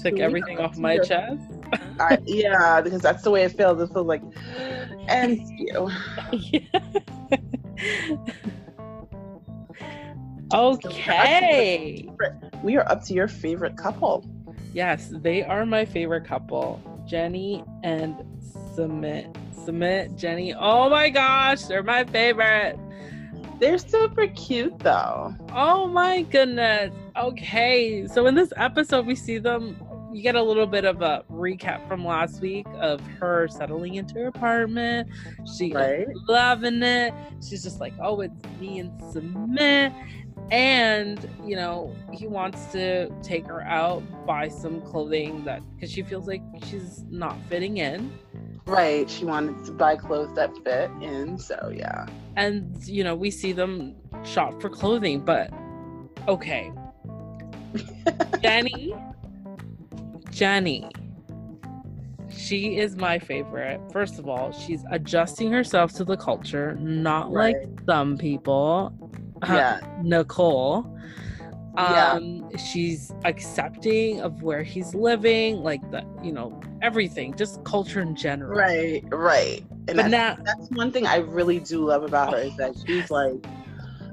[0.00, 1.42] Took we everything off my chest.
[1.98, 3.80] I, yeah, because that's the way it feels.
[3.80, 4.22] It feels like,
[5.08, 5.90] and you.
[10.54, 12.08] okay.
[12.62, 14.24] We are up to your favorite couple.
[14.72, 18.14] Yes, they are my favorite couple, Jenny and
[18.76, 19.34] Sumit.
[19.54, 20.54] Sumit, Jenny.
[20.54, 22.78] Oh my gosh, they're my favorite.
[23.58, 25.34] They're super cute though.
[25.52, 26.94] Oh my goodness.
[27.16, 29.76] Okay, so in this episode, we see them
[30.12, 34.14] you get a little bit of a recap from last week of her settling into
[34.14, 35.08] her apartment.
[35.56, 36.06] She Right.
[36.28, 37.12] loving it.
[37.46, 39.92] She's just like, oh, it's me and Sumit.
[40.50, 46.02] And, you know, he wants to take her out, buy some clothing that, because she
[46.02, 48.10] feels like she's not fitting in.
[48.66, 49.08] Right.
[49.08, 51.38] She wanted to buy clothes that fit in.
[51.38, 52.06] So yeah.
[52.36, 55.52] And, you know, we see them shop for clothing, but
[56.28, 56.72] okay.
[58.42, 58.94] Jenny,
[60.30, 60.90] Jenny,
[62.30, 63.80] she is my favorite.
[63.92, 68.92] First of all, she's adjusting herself to the culture, not like some people.
[69.42, 69.80] Uh, Yeah.
[70.02, 70.94] Nicole.
[71.76, 72.12] Yeah.
[72.14, 78.16] Um, she's accepting of where he's living, like the, you know, everything, just culture in
[78.16, 78.58] general.
[78.58, 79.04] Right.
[79.10, 79.64] Right.
[79.86, 82.74] And But that's, now, that's one thing I really do love about her is that
[82.84, 83.46] she's like,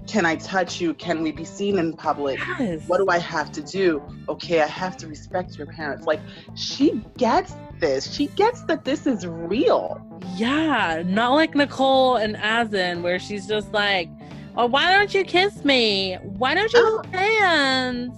[0.06, 0.94] can I touch you?
[0.94, 2.38] Can we be seen in public?
[2.60, 2.88] yes.
[2.88, 4.04] What do I have to do?
[4.30, 6.06] Okay, I have to respect your parents.
[6.06, 6.20] Like,
[6.54, 8.14] she gets this.
[8.14, 10.00] She gets that this is real.
[10.36, 14.10] Yeah, not like Nicole and Azan, where she's just like,
[14.58, 16.16] "Oh, why don't you kiss me?
[16.24, 17.02] Why don't you Oh.
[17.12, 18.14] hands?"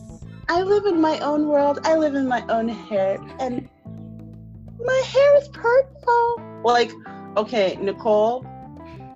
[0.49, 1.79] I live in my own world.
[1.83, 3.67] I live in my own hair, and
[4.83, 6.61] my hair is purple.
[6.63, 6.91] Like,
[7.35, 8.45] okay, Nicole,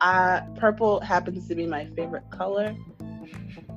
[0.02, 2.76] uh, purple happens to be my favorite color,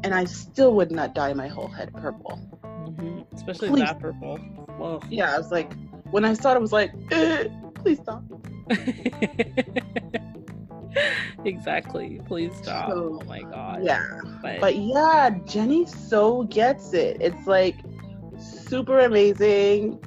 [0.02, 2.40] and I still would not dye my whole head purple.
[2.64, 3.80] Mhm, Especially Please.
[3.84, 4.38] that purple.
[4.78, 5.72] Well, Yeah, I was like,
[6.10, 8.22] when I saw it, I was like, eh, please stop.
[11.44, 12.20] exactly.
[12.26, 12.90] Please stop.
[12.90, 13.84] So, oh my god.
[13.84, 14.20] Yeah.
[14.42, 17.18] But, But yeah, Jenny so gets it.
[17.20, 17.76] It's like
[18.38, 19.98] super amazing.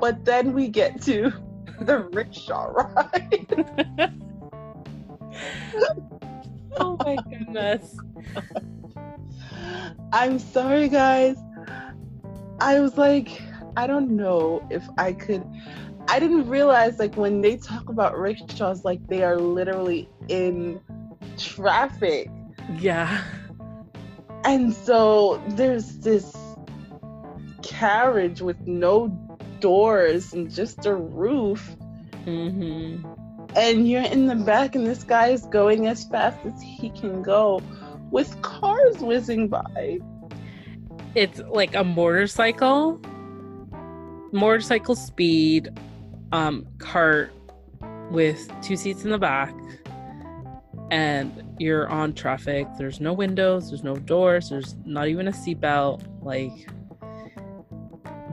[0.00, 1.32] But then we get to
[1.80, 3.64] the rickshaw ride.
[6.78, 7.96] oh my goodness.
[10.12, 11.36] I'm sorry, guys.
[12.60, 13.42] I was like,
[13.76, 15.44] I don't know if I could.
[16.08, 20.80] I didn't realize, like, when they talk about rickshaws, like, they are literally in
[21.36, 22.30] traffic.
[22.78, 23.22] Yeah.
[24.44, 26.34] And so there's this
[27.62, 29.08] carriage with no
[29.60, 31.76] doors and just a roof.
[32.24, 32.98] hmm
[33.56, 37.22] And you're in the back, and this guy is going as fast as he can
[37.22, 37.60] go
[38.10, 39.98] with cars whizzing by.
[41.14, 43.00] It's like a motorcycle,
[44.32, 45.70] motorcycle speed,
[46.32, 47.32] um, cart
[48.10, 49.54] with two seats in the back,
[50.90, 52.66] and you're on traffic.
[52.78, 56.04] There's no windows, there's no doors, there's not even a seatbelt.
[56.22, 56.52] Like,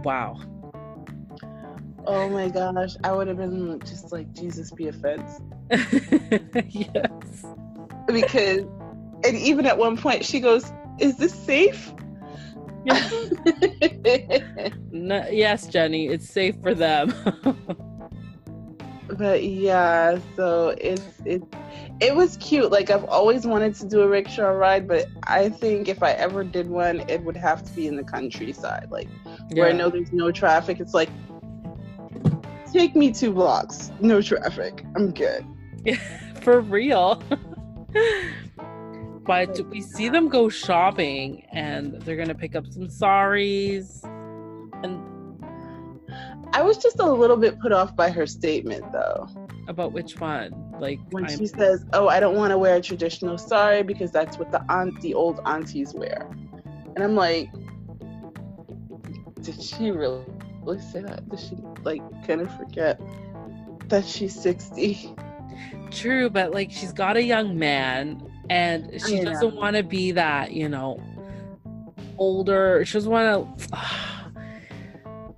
[0.03, 0.39] wow.
[2.05, 5.41] Oh my gosh, I would have been just like, Jesus be offense.
[6.69, 7.45] yes.
[8.07, 8.65] Because,
[9.23, 11.93] and even at one point, she goes, Is this safe?
[14.91, 17.13] No, yes, Jenny, it's safe for them.
[19.17, 21.43] but yeah, so it's it
[21.99, 22.71] it was cute.
[22.71, 26.43] Like I've always wanted to do a rickshaw ride, but I think if I ever
[26.43, 29.09] did one, it would have to be in the countryside, like
[29.53, 30.79] where I know there's no traffic.
[30.79, 31.09] It's like
[32.71, 34.85] take me two blocks, no traffic.
[34.95, 35.45] I'm good.
[36.41, 37.21] for real.
[39.25, 44.01] But we see them go shopping and they're gonna pick up some saris
[44.83, 45.01] and
[46.55, 49.27] I was just a little bit put off by her statement though.
[49.67, 52.81] about which one like When I'm- she says, "Oh, I don't want to wear a
[52.81, 56.27] traditional sari because that's what the aunt, the old aunties wear,"
[56.95, 57.49] and I'm like,
[59.41, 60.23] did she really,
[60.63, 61.27] really say that?
[61.29, 62.99] Did she like kind of forget
[63.89, 65.15] that she's 60?
[65.91, 70.11] true but like she's got a young man and she I doesn't want to be
[70.11, 71.01] that you know
[72.17, 73.67] older she doesn't want to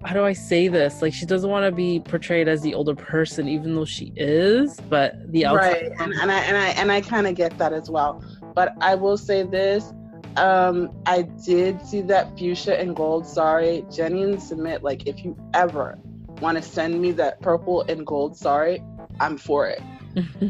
[0.05, 1.01] how do i say this?
[1.01, 4.79] Like she doesn't want to be portrayed as the older person even though she is
[4.89, 7.73] but the outside right and, and i and i and i kind of get that
[7.73, 8.23] as well.
[8.53, 9.93] But i will say this
[10.37, 15.37] um i did see that fuchsia and gold sari jenny and sumit like if you
[15.53, 15.97] ever
[16.41, 18.83] want to send me that purple and gold sari
[19.21, 19.81] i'm for it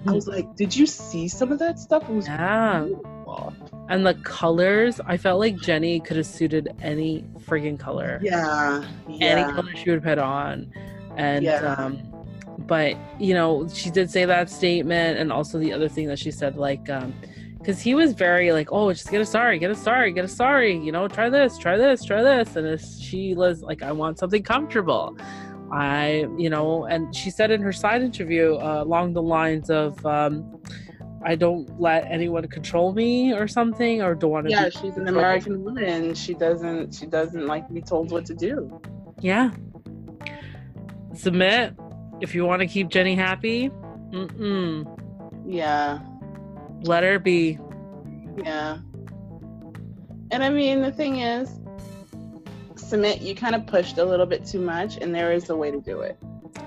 [0.07, 2.03] i was like did you see some of that stuff?
[2.09, 2.83] It was yeah.
[2.85, 3.53] beautiful.
[3.89, 8.19] and the colors i felt like jenny could have suited any freaking color.
[8.23, 8.83] Yeah
[9.21, 10.71] any color she would have put on.
[11.17, 11.75] And Yeah.
[11.77, 12.01] um
[12.59, 16.31] but you know she did say that statement and also the other thing that she
[16.31, 17.13] said like um
[17.57, 20.27] because he was very like oh just get a sari get a sari get a
[20.27, 22.55] sari you know try this try this try this.
[22.55, 25.17] And she was like i want something comfortable
[25.71, 30.03] i you know and she said in her side interview uh, along the lines of
[30.05, 30.59] um
[31.27, 34.51] I don't let anyone control me or something, or don't want to.
[34.51, 36.13] Yeah, she's an American woman.
[36.13, 36.93] She doesn't.
[36.93, 38.79] She doesn't like to be told what to do.
[39.19, 39.49] Yeah.
[41.13, 41.75] Sumit
[42.21, 43.69] if you want to keep Jenny happy.
[44.11, 44.85] Mm-mm.
[45.47, 45.99] Yeah.
[46.83, 47.57] Let her be.
[48.37, 48.77] Yeah.
[50.29, 51.59] And I mean, the thing is,
[52.75, 53.21] sumit.
[53.21, 55.79] You kind of pushed a little bit too much, and there is a way to
[55.79, 56.17] do it.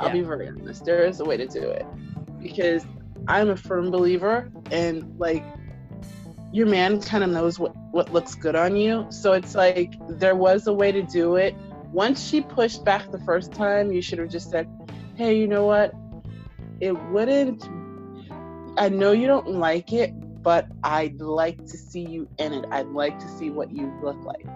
[0.00, 0.12] I'll Yeah.
[0.14, 0.84] be very honest.
[0.84, 1.86] There is a way to do it
[2.40, 2.86] because
[3.26, 5.44] I'm a firm believer and like
[6.52, 9.06] your man kind of knows what what looks good on you.
[9.10, 11.54] So it's like there was a way to do it.
[11.92, 14.68] Once she pushed back the first time, you should have just said,
[15.14, 15.94] "Hey, you know what?
[16.80, 17.68] It wouldn't.
[18.76, 20.12] I know you don't like it,
[20.48, 22.64] but I'd like to see you in it.
[22.70, 24.46] I'd like to see what you look like."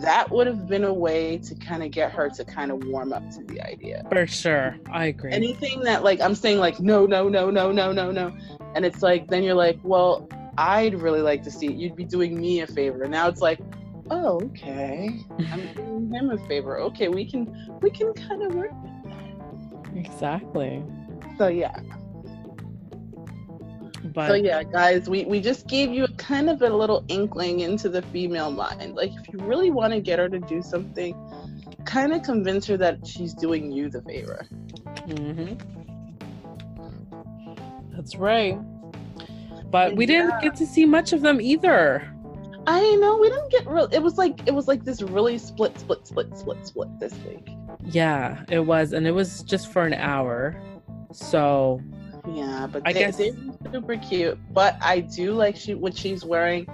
[0.00, 3.12] That would have been a way to kind of get her to kind of warm
[3.12, 4.76] up to the idea For sure.
[4.90, 5.32] I agree.
[5.32, 8.34] anything that like I'm saying like no no no no no no no
[8.74, 10.26] and it's like then you're like well
[10.56, 13.60] I'd really like to see it you'd be doing me a favor now it's like
[14.10, 15.20] oh okay
[15.52, 17.42] I'm doing him a favor okay we can
[17.82, 18.72] we can kind of work
[19.94, 20.82] exactly.
[21.38, 21.78] so yeah
[24.12, 27.60] But so yeah guys we we just gave you a kind of a little inkling
[27.60, 31.16] into the female mind like if you really want to get her to do something
[31.86, 34.46] kind of convince her that she's doing you the favor
[35.06, 35.58] Mhm.
[37.94, 38.58] That's right.
[39.70, 42.10] But we didn't get to see much of them either.
[42.66, 43.88] I know we didn't get real.
[43.92, 47.48] It was like it was like this really split, split, split, split, split this week.
[47.84, 50.60] Yeah, it was, and it was just for an hour.
[51.12, 51.80] So
[52.32, 53.32] Yeah, but I they, guess- they're
[53.72, 54.38] super cute.
[54.52, 56.66] But I do like she what she's wearing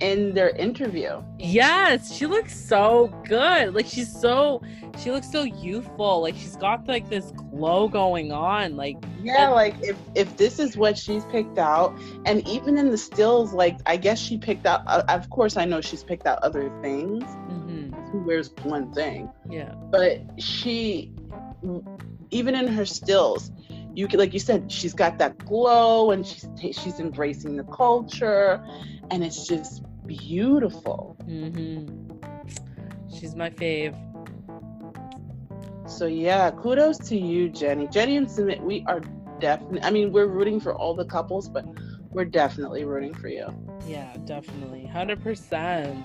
[0.00, 1.22] in their interview.
[1.38, 3.72] yes, she looks so good.
[3.74, 4.60] Like she's so,
[4.98, 6.20] she looks so youthful.
[6.20, 8.76] Like she's got like this glow going on.
[8.76, 12.90] Like Yeah, And- like if if this is what she's picked out, and even in
[12.90, 14.82] the stills, like I guess she picked out.
[14.86, 17.24] Uh, of course, I know she's picked out other things.
[17.24, 19.30] mhm, Who wears one thing?
[19.48, 21.12] yeah, but she
[22.30, 23.50] even in her stills
[23.96, 28.64] you like you said she's got that glow and she's she's embracing the culture
[29.10, 31.16] and it's just beautiful.
[31.24, 32.06] Hmm
[33.18, 33.94] she's my fave.
[35.88, 37.86] so yeah kudos to you jenny.
[37.88, 39.00] Jenny and sumit we are
[39.40, 41.64] definitely i mean we're rooting for all the couples but
[42.10, 43.46] we're definitely rooting for you.
[43.86, 46.02] Yeah, definitely, hundred percent.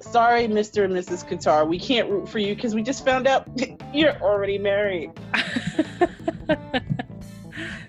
[0.00, 1.68] sorry mr and mrs qatar.
[1.68, 3.48] We can't root for you because we just found out
[3.94, 5.12] you're already married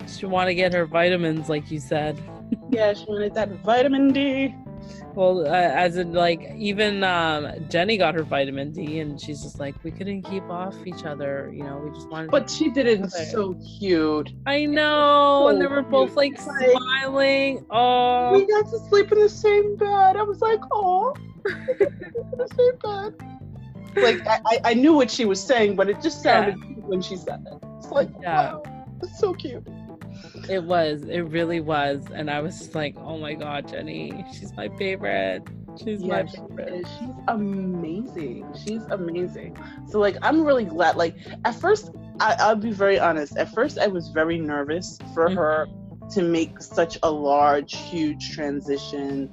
[0.08, 2.18] She want to get her vitamins, like you said.
[2.70, 4.56] yeah she wanted that vitamin d
[5.16, 9.60] Well, uh, as in like even um, Jenny got her vitamin D, and she's just
[9.60, 11.52] like, we couldn't keep off each other.
[11.54, 12.32] You know, we just wanted.
[12.32, 17.66] but she did it so cute I know, and they were both like like- smiling.
[17.70, 20.16] Oh, we got to sleep in the same bed.
[20.16, 23.38] I was like, oh, the same bed.
[24.02, 27.02] Like I, I, I knew what she was saying, but it just sounded cute when
[27.02, 27.77] she said it.
[27.92, 28.54] Like, Yeah.
[28.54, 28.64] wow,
[29.02, 29.66] it's so cute.
[30.50, 31.04] it was.
[31.04, 35.44] It really was, and I was just like, oh my god, Jenny, she's my favorite.
[35.84, 36.74] She's my Yeah, she favorite.
[36.74, 36.88] is.
[37.00, 38.46] She's amazing.
[38.66, 39.58] She's amazing.
[39.90, 40.96] So like, I'm really glad.
[40.96, 41.16] Like
[41.46, 43.38] at first, I, I'll be very honest.
[43.38, 45.36] At first, I was very nervous for Mhm.
[45.36, 45.68] her
[46.12, 49.30] to make such a large, huge transition.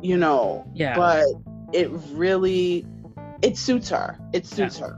[0.00, 1.24] You know, Yeah, but
[1.72, 2.86] it really
[3.42, 4.96] it suits her it suits her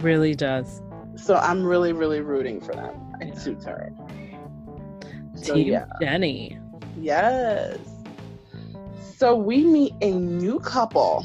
[0.00, 0.80] really does.
[1.16, 3.34] So i'm really really rooting for them it Yeah.
[3.38, 3.92] suits her
[5.34, 6.58] so Team yeah Jenny.
[7.00, 7.78] yes
[9.16, 11.24] so we meet a new couple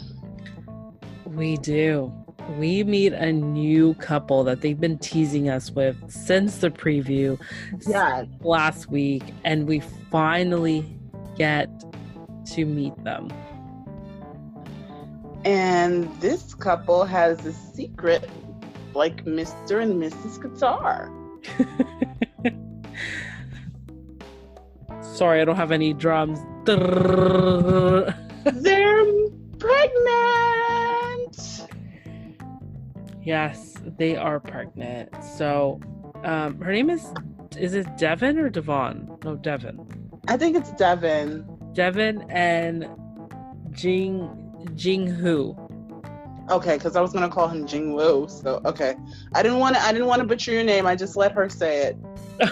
[1.26, 2.12] We do.
[2.58, 7.40] We meet a new couple that they've been teasing us with since the preview
[7.88, 9.80] yeah last week, and we
[10.10, 10.86] finally
[11.38, 11.70] get
[12.54, 13.30] to meet them.
[15.46, 18.30] and this couple has a secret
[18.94, 21.10] like mr and mrs qatar
[25.22, 26.40] Sorry, I don't have any drums.
[26.66, 28.12] they're
[29.60, 31.68] pregnant
[33.24, 35.10] Yes, they are pregnant.
[35.38, 35.80] So,
[36.24, 37.06] um, her name is
[37.58, 39.18] is it Devin or Devon?
[39.24, 39.86] No, Devin.
[40.28, 42.88] i think it's devin Devin and
[43.72, 44.30] Jing
[44.76, 45.56] Jing Hu.
[46.50, 48.28] Okay because i was gonna call him jing Woo.
[48.30, 48.96] so okay
[49.34, 51.50] i didn't want to i didn't want to butcher your name i just let her
[51.50, 51.98] say it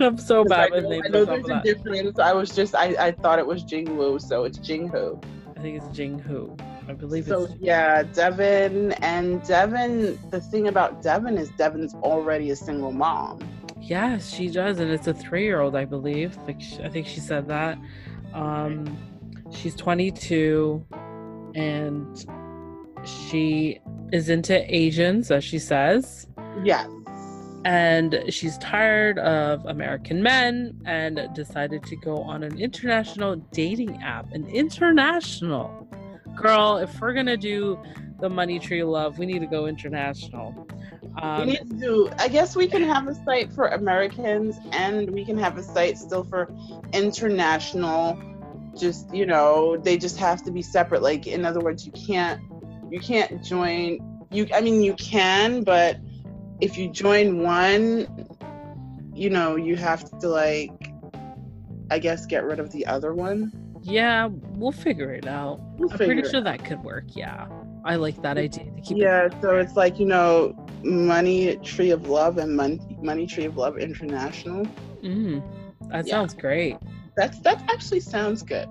[0.00, 1.06] I'm so bad I with know, names.
[1.06, 2.18] I know there's a difference.
[2.18, 5.20] I was just I, I thought it was Jing Woo, so it's Jing Hu.
[5.56, 6.56] I think it's Jing Hu.
[6.88, 10.18] I believe So it's yeah, Devin and Devin.
[10.30, 13.40] The thing about Devin is Devin's already a single mom.
[13.80, 16.36] Yes, she does, and it's a three-year-old, I believe.
[16.46, 17.78] Like I think she said that.
[18.32, 18.98] Um,
[19.50, 20.84] she's 22,
[21.54, 22.26] and
[23.04, 23.80] she
[24.12, 26.26] is into Asians, as she says,
[26.62, 26.88] Yes.
[27.64, 34.30] and she's tired of American men, and decided to go on an international dating app.
[34.32, 35.88] An international
[36.36, 36.76] girl.
[36.78, 37.78] If we're gonna do
[38.20, 40.52] the money tree love, we need to go international.
[41.02, 45.08] we Um, need to do, I guess we can have a site for Americans and
[45.10, 46.48] we can have a site still for
[46.92, 48.18] international.
[48.76, 51.02] Just, you know, they just have to be separate.
[51.02, 52.40] Like, in other words, you can't,
[52.94, 53.98] you can't join,
[54.30, 55.98] you, I mean, you can, but
[56.60, 58.06] if you join one,
[59.12, 60.70] you know, you have to, like,
[61.90, 63.52] I guess get rid of the other one.
[63.82, 65.58] Yeah, we'll figure it out.
[65.76, 67.04] We'll I'm pretty sure that could work.
[67.16, 67.48] Yeah,
[67.84, 68.70] I like that idea.
[68.70, 72.80] To keep it yeah so it's like you know money tree of love and money,
[73.02, 74.64] money tree of love international
[75.02, 75.42] Mm,
[75.90, 76.12] that Yeah.
[76.12, 76.76] sounds great.
[77.16, 78.68] that's that actually sounds good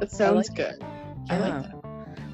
[0.00, 0.84] that sounds like good
[1.30, 1.71] I like Yeah.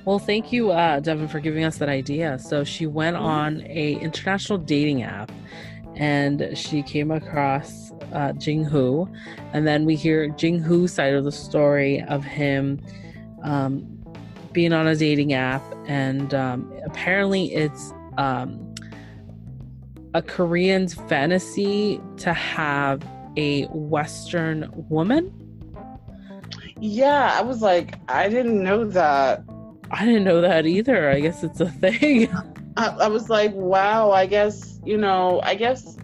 [0.08, 2.38] Well, thank you, uh, Devin, for giving us that idea.
[2.38, 3.20] So she went Mhm.
[3.20, 5.30] on a international dating app,
[5.96, 9.06] and she came across uh, Jing Hu,
[9.52, 12.80] and then we hear Jing Hu's side of the story of him
[13.42, 13.84] um,
[14.52, 18.74] being on a dating app, and um, apparently it's um,
[20.14, 23.02] a Korean's fantasy to have
[23.36, 25.30] a Western woman.
[26.80, 29.42] yeah i was like i didn't know that
[29.90, 31.10] I didn't know that either.
[31.10, 32.30] I guess it's a thing.
[32.78, 35.96] I, I was like wow i guess you know i guess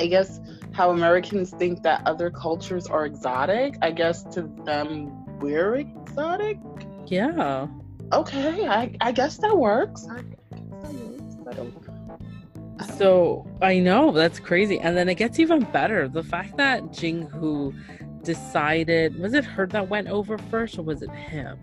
[0.00, 0.40] i guess
[0.72, 6.58] how americans think that other cultures are exotic i guess to them we're exotic
[7.06, 7.68] yeah.
[8.12, 11.36] okay i, I guess that works I that works.
[11.48, 14.78] I don't So I know that's crazy.
[14.78, 16.08] And then it gets even better.
[16.08, 17.74] The fact that Jing Hu
[18.22, 21.58] decided was it her that went over first or was it him?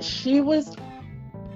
[0.00, 0.76] She was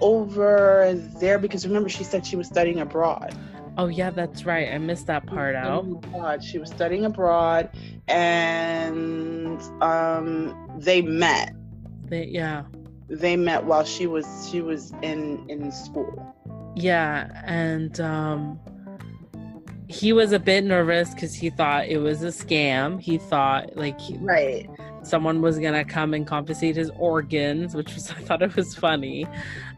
[0.00, 3.36] over there because remember she said she was studying abroad.
[3.76, 4.72] Oh yeah, that's right.
[4.72, 5.84] I missed that part out.
[5.84, 6.42] Abroad.
[6.42, 7.70] She was studying abroad,
[8.08, 11.54] and um, they met.
[12.06, 12.64] They, yeah.
[13.08, 16.34] They met while she was she was in in school.
[16.76, 17.42] Yeah.
[17.44, 18.58] And um
[19.88, 23.00] he was a bit nervous because he thought it was a scam.
[23.00, 24.70] He thought like he, Right.
[25.02, 29.26] Someone was gonna come and confiscate his organs, which was I thought it was funny,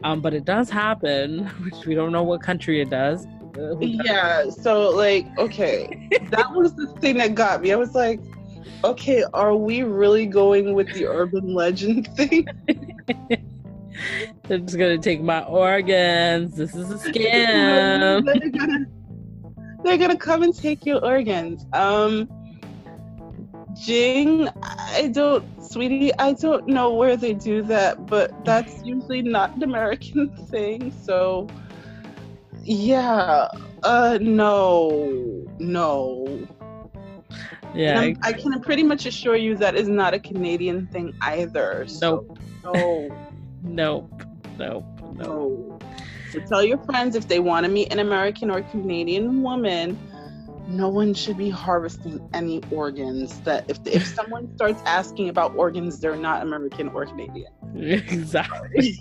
[0.03, 3.25] um, but it does happen, which we don't know what country it does.
[3.79, 4.49] Yeah.
[4.49, 7.71] So like, okay, that was the thing that got me.
[7.71, 8.19] I was like,
[8.83, 12.47] okay, are we really going with the urban legend thing?
[14.47, 16.55] They're just gonna take my organs.
[16.55, 18.25] This is a scam.
[18.25, 18.85] they're, gonna,
[19.83, 21.65] they're gonna come and take your organs.
[21.73, 22.27] Um,
[23.73, 29.55] Jing, I don't, sweetie, I don't know where they do that, but that's usually not
[29.55, 30.91] an American thing.
[31.03, 31.47] So,
[32.63, 33.47] yeah,
[33.83, 36.47] uh, no, no.
[37.73, 38.13] Yeah.
[38.21, 41.85] I can pretty much assure you that is not a Canadian thing either.
[41.87, 43.09] So, no.
[43.65, 44.23] Nope.
[44.59, 44.83] Nope.
[45.03, 45.15] Nope.
[45.15, 45.79] No.
[46.31, 49.97] So tell your friends if they want to meet an American or Canadian woman,
[50.67, 53.39] no one should be harvesting any organs.
[53.41, 57.51] That if if someone starts asking about organs, they're not American or Canadian.
[57.75, 58.99] exactly.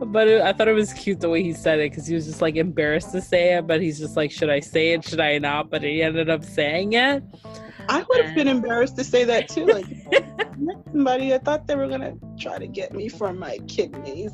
[0.00, 2.26] but it, I thought it was cute the way he said it because he was
[2.26, 5.04] just like embarrassed to say it, but he's just like, should I say it?
[5.04, 5.70] Should I not?
[5.70, 7.22] But he ended up saying it.
[7.88, 9.66] I would have been embarrassed to say that too.
[9.66, 9.86] Like
[10.92, 14.32] somebody, I thought they were gonna try to get me for my kidneys.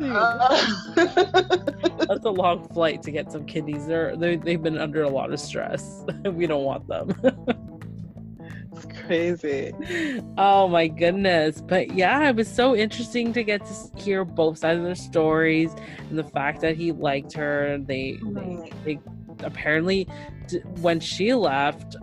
[0.00, 0.66] Uh,
[0.96, 3.86] That's a long flight to get some kidneys.
[3.86, 6.04] They're, they they've been under a lot of stress.
[6.24, 7.12] we don't want them.
[8.72, 9.72] it's crazy.
[10.38, 11.60] oh my goodness.
[11.60, 15.72] But yeah, it was so interesting to get to hear both sides of their stories
[16.10, 17.78] and the fact that he liked her.
[17.78, 19.00] They they, they
[19.44, 20.08] apparently
[20.80, 21.96] when she left,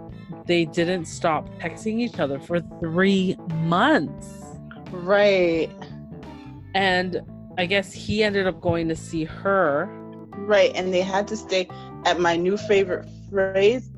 [0.45, 4.45] they didn't stop texting each other for 3 months.
[4.91, 5.69] Right.
[6.73, 7.21] And
[7.57, 9.87] I guess he ended up going to see her.
[10.37, 10.71] Right.
[10.75, 11.67] And they had to stay
[12.05, 13.91] at my new favorite phrase,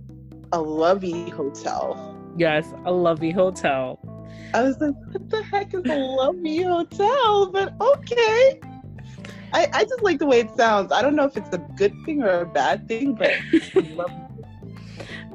[0.52, 2.16] a lovey hotel.
[2.38, 4.00] Yes, a lovey hotel.
[4.54, 7.52] I was like, what the heck is a lovey hotel?
[7.52, 8.60] But okay.
[9.54, 10.92] I, I just like the way it sounds.
[10.92, 13.32] I don't know if it's a good thing or a bad thing, but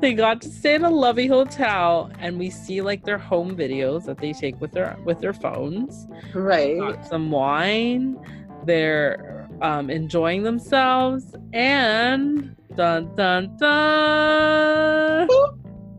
[0.03, 4.05] They got to stay in a lovey hotel and we see like their home videos
[4.07, 6.09] that they take with their with their phones.
[6.35, 6.77] right.
[6.77, 8.19] Got some wine.
[8.67, 15.29] They're um, enjoying themselves, and dun dun dun.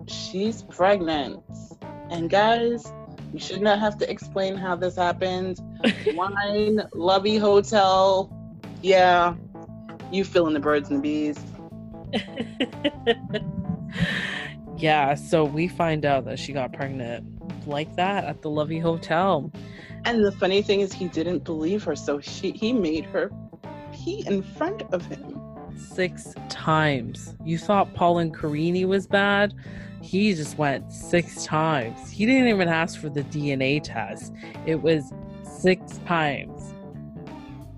[0.07, 1.41] She's pregnant.
[2.09, 2.85] And guys,
[3.31, 5.61] you should not have to explain how this happened.
[6.07, 8.29] Wine, lovey hotel.
[8.81, 9.35] Yeah,
[10.11, 11.39] you feeling the birds and the bees.
[14.77, 17.25] yeah, so we find out that she got pregnant
[17.67, 19.51] like that at the Lovey Hotel.
[20.05, 23.31] And the funny thing is, he didn't believe her, so she he made her
[23.93, 25.39] pee in front of him
[25.77, 27.35] six times.
[27.43, 29.53] You thought Paul and Karine was bad.
[30.01, 32.09] He just went six times.
[32.09, 34.33] He didn't even ask for the DNA test.
[34.65, 35.13] It was
[35.43, 36.73] six times.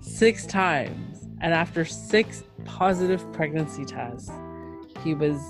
[0.00, 1.28] Six times.
[1.40, 4.30] And after six positive pregnancy tests,
[5.04, 5.40] he was,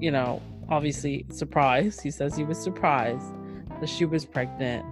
[0.00, 2.00] you know, obviously surprised.
[2.00, 3.32] He says he was surprised
[3.80, 4.84] that she was pregnant.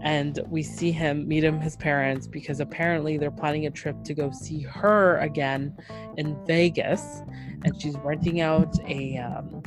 [0.00, 4.14] And we see him meet him his parents because apparently they're planning a trip to
[4.14, 5.76] go see her again
[6.16, 7.22] in Vegas,
[7.64, 9.60] and she's renting out a um,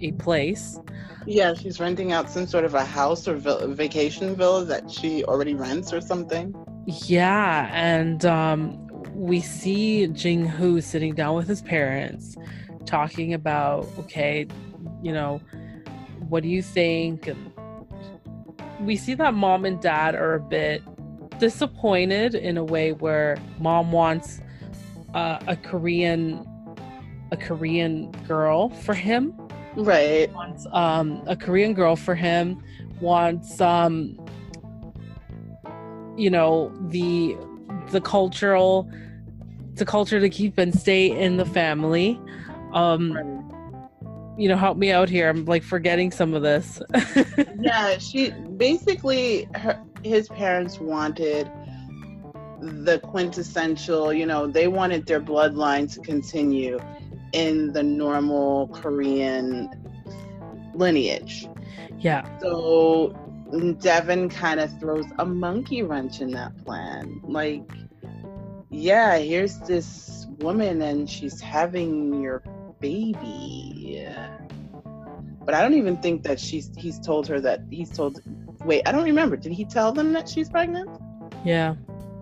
[0.00, 0.78] a place.
[1.26, 5.54] Yeah, she's renting out some sort of a house or vacation villa that she already
[5.54, 6.54] rents or something.
[6.86, 12.36] Yeah, and um, we see Jing Hu sitting down with his parents,
[12.86, 14.46] talking about okay,
[15.02, 15.40] you know,
[16.28, 17.26] what do you think?
[17.26, 17.52] And
[18.80, 20.82] we see that mom and dad are a bit
[21.38, 24.40] disappointed in a way where mom wants
[25.14, 26.46] uh, a Korean
[27.30, 29.34] a Korean girl for him.
[29.76, 30.32] Right.
[30.32, 32.62] Wants um a Korean girl for him.
[33.00, 34.18] Wants um
[36.16, 37.36] you know the
[37.90, 38.88] the cultural
[39.74, 42.20] the culture to keep and stay in the family.
[42.74, 43.50] Um
[44.36, 45.28] you know help me out here.
[45.28, 46.82] I'm like forgetting some of this.
[47.60, 51.50] Yeah she basically her, his parents wanted
[52.60, 56.78] the quintessential you know they wanted their bloodline to continue
[57.32, 59.70] in the normal korean
[60.74, 61.48] lineage.
[61.98, 62.26] Yeah.
[62.40, 63.18] So
[63.80, 67.20] devin kind of throws a monkey wrench in that plan.
[67.24, 67.62] Like
[68.70, 72.42] yeah here's this woman and she's having your
[72.80, 74.08] baby.
[75.44, 78.20] But I don't even think that she's he's told her that he's told
[78.64, 79.36] wait, I don't remember.
[79.36, 80.88] Did he tell them that she's pregnant?
[81.44, 81.74] Yeah.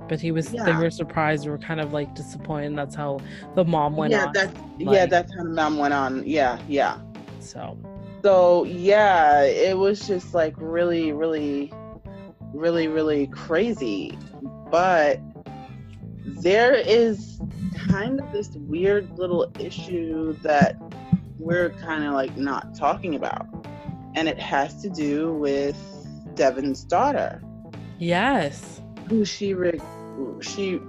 [0.09, 0.65] But he was yeah.
[0.65, 2.77] they were surprised, they were kind of like disappointed.
[2.77, 3.21] That's how
[3.55, 4.33] the mom went yeah, on.
[4.33, 6.27] That's, like, yeah, that's how the mom went on.
[6.27, 6.99] Yeah, yeah.
[7.39, 7.79] So
[8.23, 11.73] so yeah, it was just like really, really,
[12.53, 14.19] really, really crazy.
[14.71, 15.21] But
[16.25, 17.41] there is
[17.77, 20.77] kind of this weird little issue that
[21.39, 23.47] we're kind of like not talking about.
[24.15, 25.77] And it has to do with
[26.35, 27.43] Devin's daughter.
[27.99, 28.81] Yes.
[29.09, 29.81] Who she re-
[30.41, 30.81] she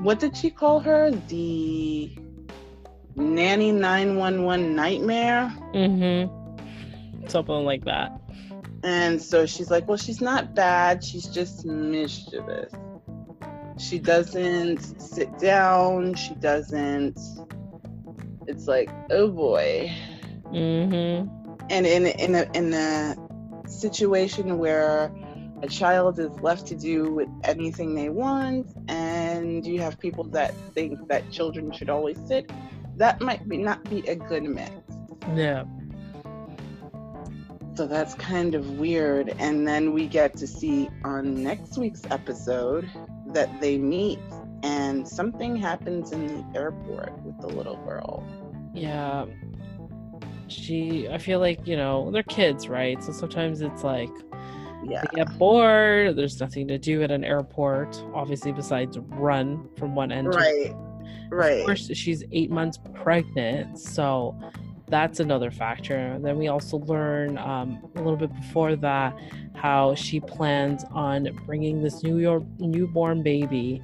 [0.00, 1.10] what did she call her?
[1.10, 2.10] The
[3.16, 5.52] nanny 911 nightmare?
[5.74, 6.30] Mhm.
[7.30, 8.20] Something like that.
[8.82, 11.02] And so she's like, "Well, she's not bad.
[11.02, 12.72] She's just mischievous."
[13.78, 16.14] She doesn't sit down.
[16.14, 17.18] She doesn't.
[18.46, 19.92] It's like, oh boy.
[20.46, 21.64] Mm-hmm.
[21.68, 23.16] And in in a in a
[23.68, 25.12] situation where
[25.62, 30.54] a child is left to do with anything they want, and you have people that
[30.74, 32.50] think that children should always sit,
[32.96, 34.70] that might be not be a good mix.
[35.34, 35.64] Yeah.
[37.74, 39.34] So that's kind of weird.
[39.38, 42.88] And then we get to see on next week's episode
[43.36, 44.18] that they meet
[44.62, 48.26] and something happens in the airport with the little girl.
[48.74, 49.26] Yeah.
[50.48, 53.02] She I feel like, you know, they're kids, right?
[53.02, 54.10] So sometimes it's like
[54.84, 55.02] yeah.
[55.02, 60.10] they get bored, there's nothing to do at an airport, obviously besides run from one
[60.10, 60.70] end right.
[60.70, 60.86] to
[61.28, 61.60] Right.
[61.60, 64.38] Of course, she's eight months pregnant, so
[64.88, 65.96] that's another factor.
[65.96, 69.16] And then we also learn um, a little bit before that
[69.54, 73.82] how she plans on bringing this New York newborn baby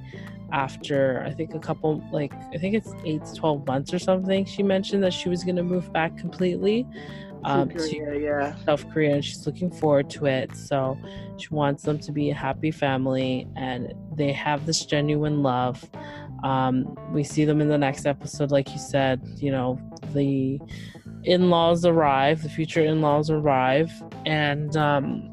[0.51, 4.45] after I think a couple like I think it's eight to twelve months or something.
[4.45, 6.85] She mentioned that she was going to move back completely
[7.43, 8.55] um, Korea, to yeah.
[8.63, 10.55] South Korea, and she's looking forward to it.
[10.55, 10.97] So
[11.37, 15.83] she wants them to be a happy family, and they have this genuine love.
[16.43, 19.21] Um, we see them in the next episode, like you said.
[19.37, 19.79] You know,
[20.13, 20.59] the
[21.23, 23.91] in-laws arrive, the future in-laws arrive,
[24.25, 25.29] and um,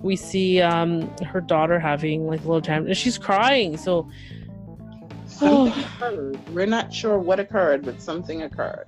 [0.00, 3.76] we see um, her daughter having like a little time, and she's crying.
[3.76, 4.08] So
[5.26, 6.38] something occurred.
[6.50, 8.84] We're not sure what occurred, but something occurred.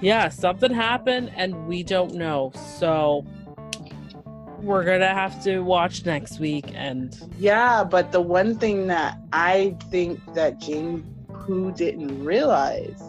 [0.00, 2.52] Yeah, something happened, and we don't know.
[2.78, 3.24] So
[4.62, 9.76] we're gonna have to watch next week and Yeah, but the one thing that I
[9.90, 11.04] think that Jane
[11.46, 13.02] Pooh didn't realize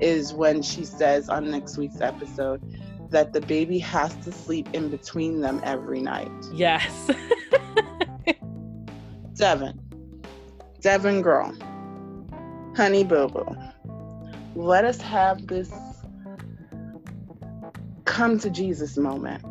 [0.00, 2.62] is when she says on next week's episode
[3.10, 6.30] that the baby has to sleep in between them every night.
[6.52, 7.10] yes.
[9.34, 9.80] Devin.
[10.80, 11.54] Devin girl.
[12.76, 13.46] Honey boo boo.
[14.54, 15.72] Let us have this
[18.04, 19.44] come to Jesus moment.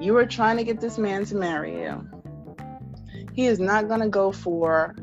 [0.00, 2.08] You are trying to get this man to marry you.
[3.34, 4.96] He is not going to go for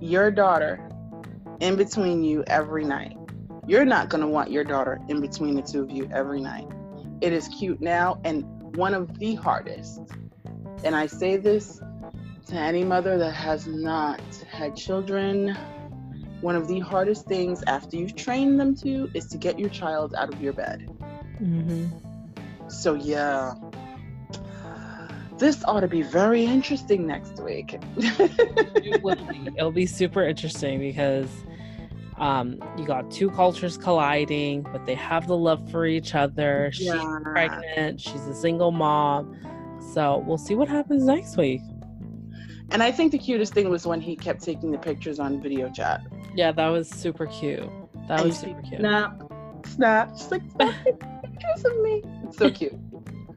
[0.00, 0.88] your daughter
[1.60, 3.16] in between you every night.
[3.66, 6.66] You're not going to want your daughter in between the two of you every night.
[7.20, 8.44] It is cute now and
[8.76, 10.00] one of the hardest.
[10.84, 11.80] And I say this
[12.46, 14.20] to any mother that has not
[14.50, 15.56] had children.
[16.40, 20.14] One of the hardest things after you've trained them to is to get your child
[20.16, 20.88] out of your bed.
[21.38, 21.88] hmm
[22.68, 23.54] So, yeah.
[25.38, 27.78] This ought to be very interesting next week.
[27.96, 29.48] It will be.
[29.56, 31.28] It'll be super interesting because
[32.18, 36.70] um, you got two cultures colliding, but they have the love for each other.
[36.72, 36.90] She's
[37.22, 38.00] pregnant.
[38.00, 39.36] She's a single mom.
[39.94, 41.60] So we'll see what happens next week.
[42.70, 45.70] And I think the cutest thing was when he kept taking the pictures on video
[45.70, 46.02] chat.
[46.34, 47.68] Yeah, that was super cute.
[48.08, 48.80] That And was super cute.
[48.80, 49.22] Snap,
[49.66, 50.10] snap.
[50.16, 52.02] She's like, "Snap pictures of me.
[52.24, 52.74] It's so cute.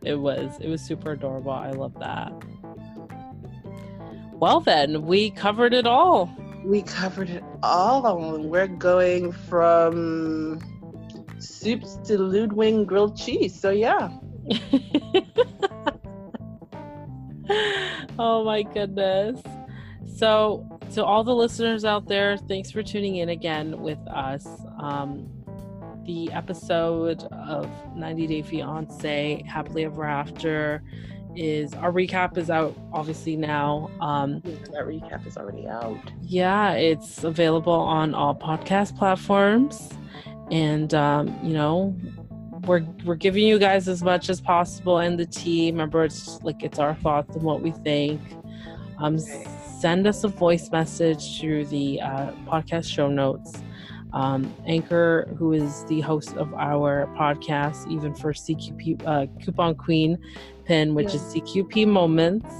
[0.04, 0.58] It was.
[0.60, 1.52] It was super adorable.
[1.52, 2.32] I love that.
[4.34, 6.36] Well, then we covered it all.
[6.66, 8.40] We covered it all.
[8.40, 10.60] We're going from
[11.40, 13.60] soups to Ludwig grilled cheese.
[13.60, 14.10] So yeah.
[18.18, 19.42] oh my goodness.
[20.22, 24.48] So, to all the listeners out there, thanks for tuning in again with us.
[24.80, 25.41] Um,
[26.06, 30.84] the episode of 90 Day Fiance Happily Ever After
[31.36, 33.90] is our recap is out obviously now.
[34.02, 35.98] Um, That recap is already out.
[36.22, 39.90] yeah, it's available on all podcast platforms,
[40.52, 41.96] and um, you know,
[42.68, 45.72] we're we're giving you guys as much as possible and the tea.
[45.72, 48.20] Remember, it's like it's our thoughts and what we think.
[48.98, 49.46] Um, Okay.
[49.80, 53.64] send us a voice message through the uh, podcast show notes.
[54.14, 60.18] Um, Anchor, who is the host of our podcast, even for CQP uh, Coupon Queen
[60.66, 62.54] pin, which is CQP Moments.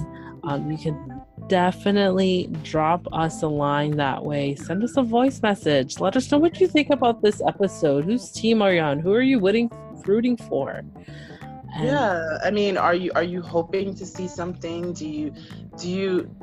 [0.44, 4.54] Um, you can definitely drop us a line that way.
[4.54, 6.00] Send us a voice message.
[6.00, 8.04] Let us know what you think about this episode.
[8.04, 8.98] Whose team are you on?
[9.00, 9.70] Who are you rooting,
[10.06, 10.82] rooting for?
[11.74, 12.38] And- yeah.
[12.44, 14.92] I mean, are you are you hoping to see something?
[14.92, 15.34] Do you
[15.78, 16.36] do you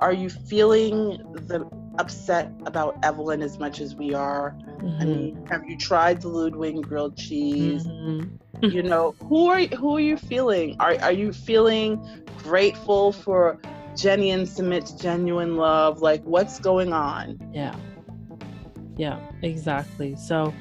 [0.00, 1.64] are you feeling the
[1.98, 4.56] upset about Evelin as much as we are?
[5.00, 5.06] I Mhm.
[5.06, 7.86] mean, have you tried the Ludwig grilled cheese?
[7.86, 8.30] Mhm.
[8.62, 12.02] you know who are who are you feeling are are you feeling
[12.42, 13.58] grateful for
[13.94, 17.76] Jenny and Sumit's genuine love like what's going on Yeah.
[18.96, 20.16] Yeah, exactly.
[20.16, 20.54] So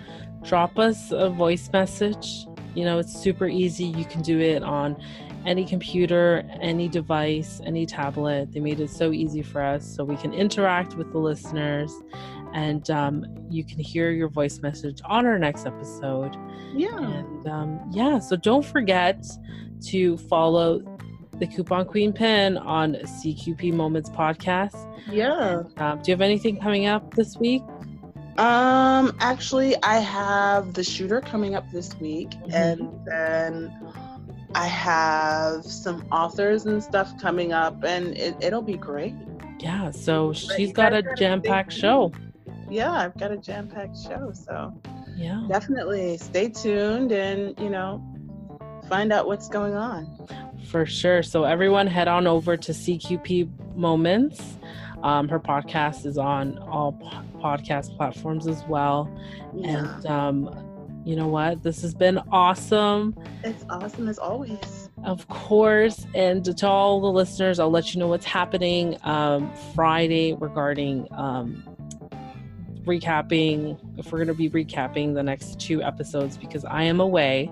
[0.43, 2.45] drop us a voice message.
[2.73, 3.85] You know, it's super easy.
[3.85, 4.97] You can do it on
[5.45, 8.51] any computer, any device, any tablet.
[8.51, 11.91] They made it so easy for us so we can interact with the listeners
[12.53, 16.35] and um, you can hear your voice message on our next episode.
[16.73, 19.25] yeah And um, yeah, so don't forget
[19.87, 20.81] to follow
[21.37, 24.77] the Coupon Queen pin on CQP Moments podcast.
[25.11, 27.61] yeah Um, do you have anything coming up this week?
[28.37, 32.53] um actually I have the shooter coming up this week Mhm.
[32.53, 33.73] and then
[34.53, 39.13] I have some authors and stuff coming up and it, it'll be great
[39.59, 42.11] Yeah, so she's got a jam packed show.
[42.69, 44.73] yeah I've got a jam-packed show so
[45.15, 48.03] Yeah, definitely stay tuned and you know
[48.89, 50.07] find out what's going on
[50.69, 51.21] for sure.
[51.21, 54.57] So everyone head on over to CQP Moments.
[55.03, 59.07] Um, her podcast is on all po- podcast platforms as well.
[59.53, 60.74] yeah And um,
[61.05, 61.61] you know what?
[61.61, 63.15] This has been awesome.
[63.43, 68.07] it's awesome as always Of course, and to all the listeners, I'll let you know
[68.07, 71.63] what's happening um, Friday regarding um,
[72.85, 73.77] recapping.
[73.99, 77.51] If we're going to be recapping the next two episodes because I am away.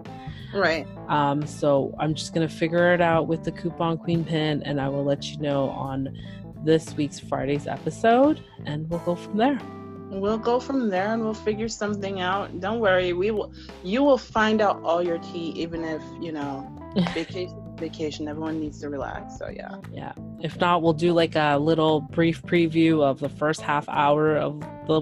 [0.54, 4.64] right Um, so I'm just going to figure it out with the coupon queen pin
[4.64, 6.18] and I will let you know on
[6.64, 9.60] this week's Friday's episode and we'll go from there.
[10.22, 13.52] We'll go from there and we'll figure something out don't worry we will
[13.84, 16.70] you will find out all your tea even if you know
[17.14, 20.14] vacation vacation everyone needs to relax so yeah Yeah.
[20.42, 24.60] If not, we'll do like a little brief preview of the first half hour of
[24.88, 25.00] the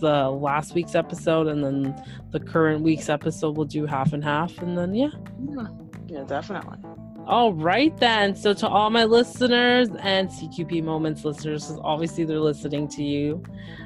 [0.00, 1.94] the last week's episode, and then
[2.30, 3.56] the current week's episode.
[3.56, 5.10] We'll do half and half, and then yeah,
[5.48, 5.66] Yeah.
[6.06, 6.78] Yeah, definitely.
[7.26, 8.34] All right, then.
[8.34, 13.42] So, to all my listeners and CQP Moments listeners, obviously they're listening to you.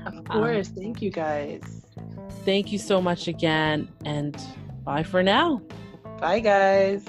[0.06, 0.68] Of course.
[0.68, 1.62] Um, thank you guys.
[2.44, 3.88] Thank you so much again.
[4.04, 4.36] And
[4.84, 5.62] bye for now.
[6.20, 7.04] Bye, guys.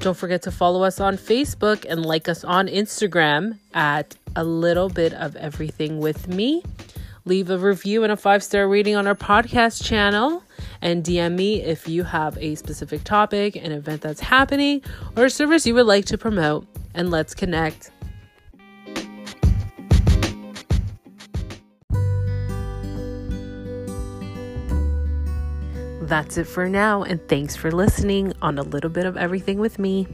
[0.00, 4.88] Don't forget to follow us on Facebook and like us on Instagram at a little
[4.88, 6.62] bit of everything with me.
[7.24, 10.42] Leave a review and a five star rating on our podcast channel
[10.80, 14.82] and DM me if you have a specific topic, an event that's happening,
[15.16, 16.66] or a service you would like to promote.
[16.94, 17.90] And let's connect.
[26.08, 29.78] That's it for now, and thanks for listening on a little bit of everything with
[29.78, 30.06] me.